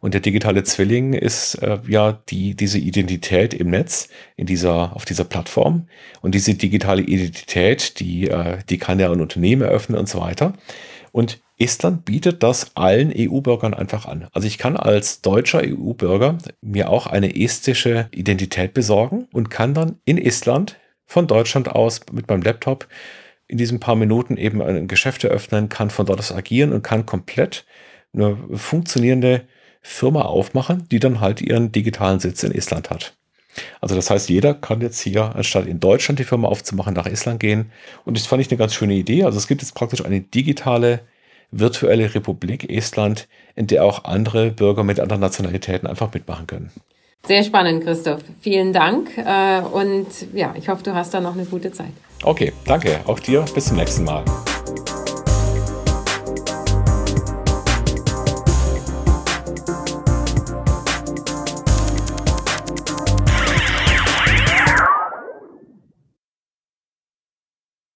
Und 0.00 0.12
der 0.12 0.20
digitale 0.20 0.64
Zwilling 0.64 1.14
ist 1.14 1.54
äh, 1.62 1.78
ja 1.88 2.20
die, 2.28 2.54
diese 2.54 2.78
Identität 2.78 3.54
im 3.54 3.70
Netz, 3.70 4.08
in 4.36 4.46
dieser, 4.46 4.94
auf 4.94 5.04
dieser 5.06 5.24
Plattform. 5.24 5.88
Und 6.20 6.34
diese 6.34 6.54
digitale 6.54 7.02
Identität, 7.02 8.00
die, 8.00 8.28
äh, 8.28 8.58
die 8.68 8.78
kann 8.78 9.00
ja 9.00 9.10
ein 9.10 9.20
Unternehmen 9.20 9.62
eröffnen 9.62 9.98
und 9.98 10.08
so 10.08 10.20
weiter. 10.20 10.52
Und 11.12 11.40
Estland 11.58 12.04
bietet 12.04 12.42
das 12.42 12.76
allen 12.76 13.12
EU-Bürgern 13.16 13.74
einfach 13.74 14.06
an. 14.06 14.26
Also 14.32 14.46
ich 14.46 14.58
kann 14.58 14.76
als 14.76 15.20
deutscher 15.20 15.62
EU-Bürger 15.64 16.38
mir 16.60 16.90
auch 16.90 17.06
eine 17.06 17.36
estische 17.36 18.08
Identität 18.10 18.74
besorgen 18.74 19.28
und 19.32 19.50
kann 19.50 19.74
dann 19.74 19.98
in 20.04 20.18
Estland 20.18 20.76
von 21.06 21.26
Deutschland 21.26 21.68
aus 21.68 22.00
mit 22.12 22.28
meinem 22.28 22.42
Laptop 22.42 22.88
in 23.46 23.58
diesen 23.58 23.78
paar 23.78 23.94
Minuten 23.94 24.36
eben 24.36 24.62
ein 24.62 24.88
Geschäft 24.88 25.22
eröffnen, 25.22 25.68
kann 25.68 25.90
von 25.90 26.06
dort 26.06 26.18
aus 26.18 26.32
agieren 26.32 26.72
und 26.72 26.82
kann 26.82 27.06
komplett 27.06 27.66
eine 28.12 28.36
funktionierende 28.54 29.42
Firma 29.80 30.22
aufmachen, 30.22 30.88
die 30.90 30.98
dann 30.98 31.20
halt 31.20 31.40
ihren 31.40 31.70
digitalen 31.70 32.20
Sitz 32.20 32.42
in 32.42 32.52
Estland 32.52 32.90
hat. 32.90 33.16
Also 33.80 33.94
das 33.94 34.10
heißt, 34.10 34.28
jeder 34.28 34.54
kann 34.54 34.80
jetzt 34.80 35.00
hier, 35.00 35.36
anstatt 35.36 35.66
in 35.66 35.78
Deutschland 35.78 36.18
die 36.18 36.24
Firma 36.24 36.48
aufzumachen, 36.48 36.94
nach 36.94 37.06
Estland 37.06 37.38
gehen. 37.38 37.70
Und 38.04 38.16
das 38.16 38.26
fand 38.26 38.42
ich 38.42 38.50
eine 38.50 38.58
ganz 38.58 38.74
schöne 38.74 38.94
Idee. 38.94 39.24
Also 39.24 39.38
es 39.38 39.46
gibt 39.46 39.62
jetzt 39.62 39.74
praktisch 39.74 40.04
eine 40.04 40.20
digitale 40.20 41.02
virtuelle 41.50 42.14
Republik 42.14 42.70
Estland, 42.70 43.28
in 43.54 43.66
der 43.66 43.84
auch 43.84 44.04
andere 44.04 44.50
Bürger 44.50 44.84
mit 44.84 45.00
anderen 45.00 45.20
Nationalitäten 45.20 45.86
einfach 45.86 46.12
mitmachen 46.12 46.46
können. 46.46 46.70
Sehr 47.26 47.42
spannend, 47.42 47.84
Christoph. 47.84 48.20
Vielen 48.40 48.72
Dank. 48.72 49.16
Äh, 49.16 49.60
und 49.60 50.06
ja, 50.34 50.54
ich 50.58 50.68
hoffe, 50.68 50.82
du 50.82 50.94
hast 50.94 51.14
da 51.14 51.20
noch 51.20 51.34
eine 51.34 51.46
gute 51.46 51.72
Zeit. 51.72 51.92
Okay, 52.22 52.52
danke. 52.66 53.00
Auch 53.06 53.18
dir. 53.18 53.44
Bis 53.54 53.66
zum 53.66 53.76
nächsten 53.76 54.04
Mal. 54.04 54.24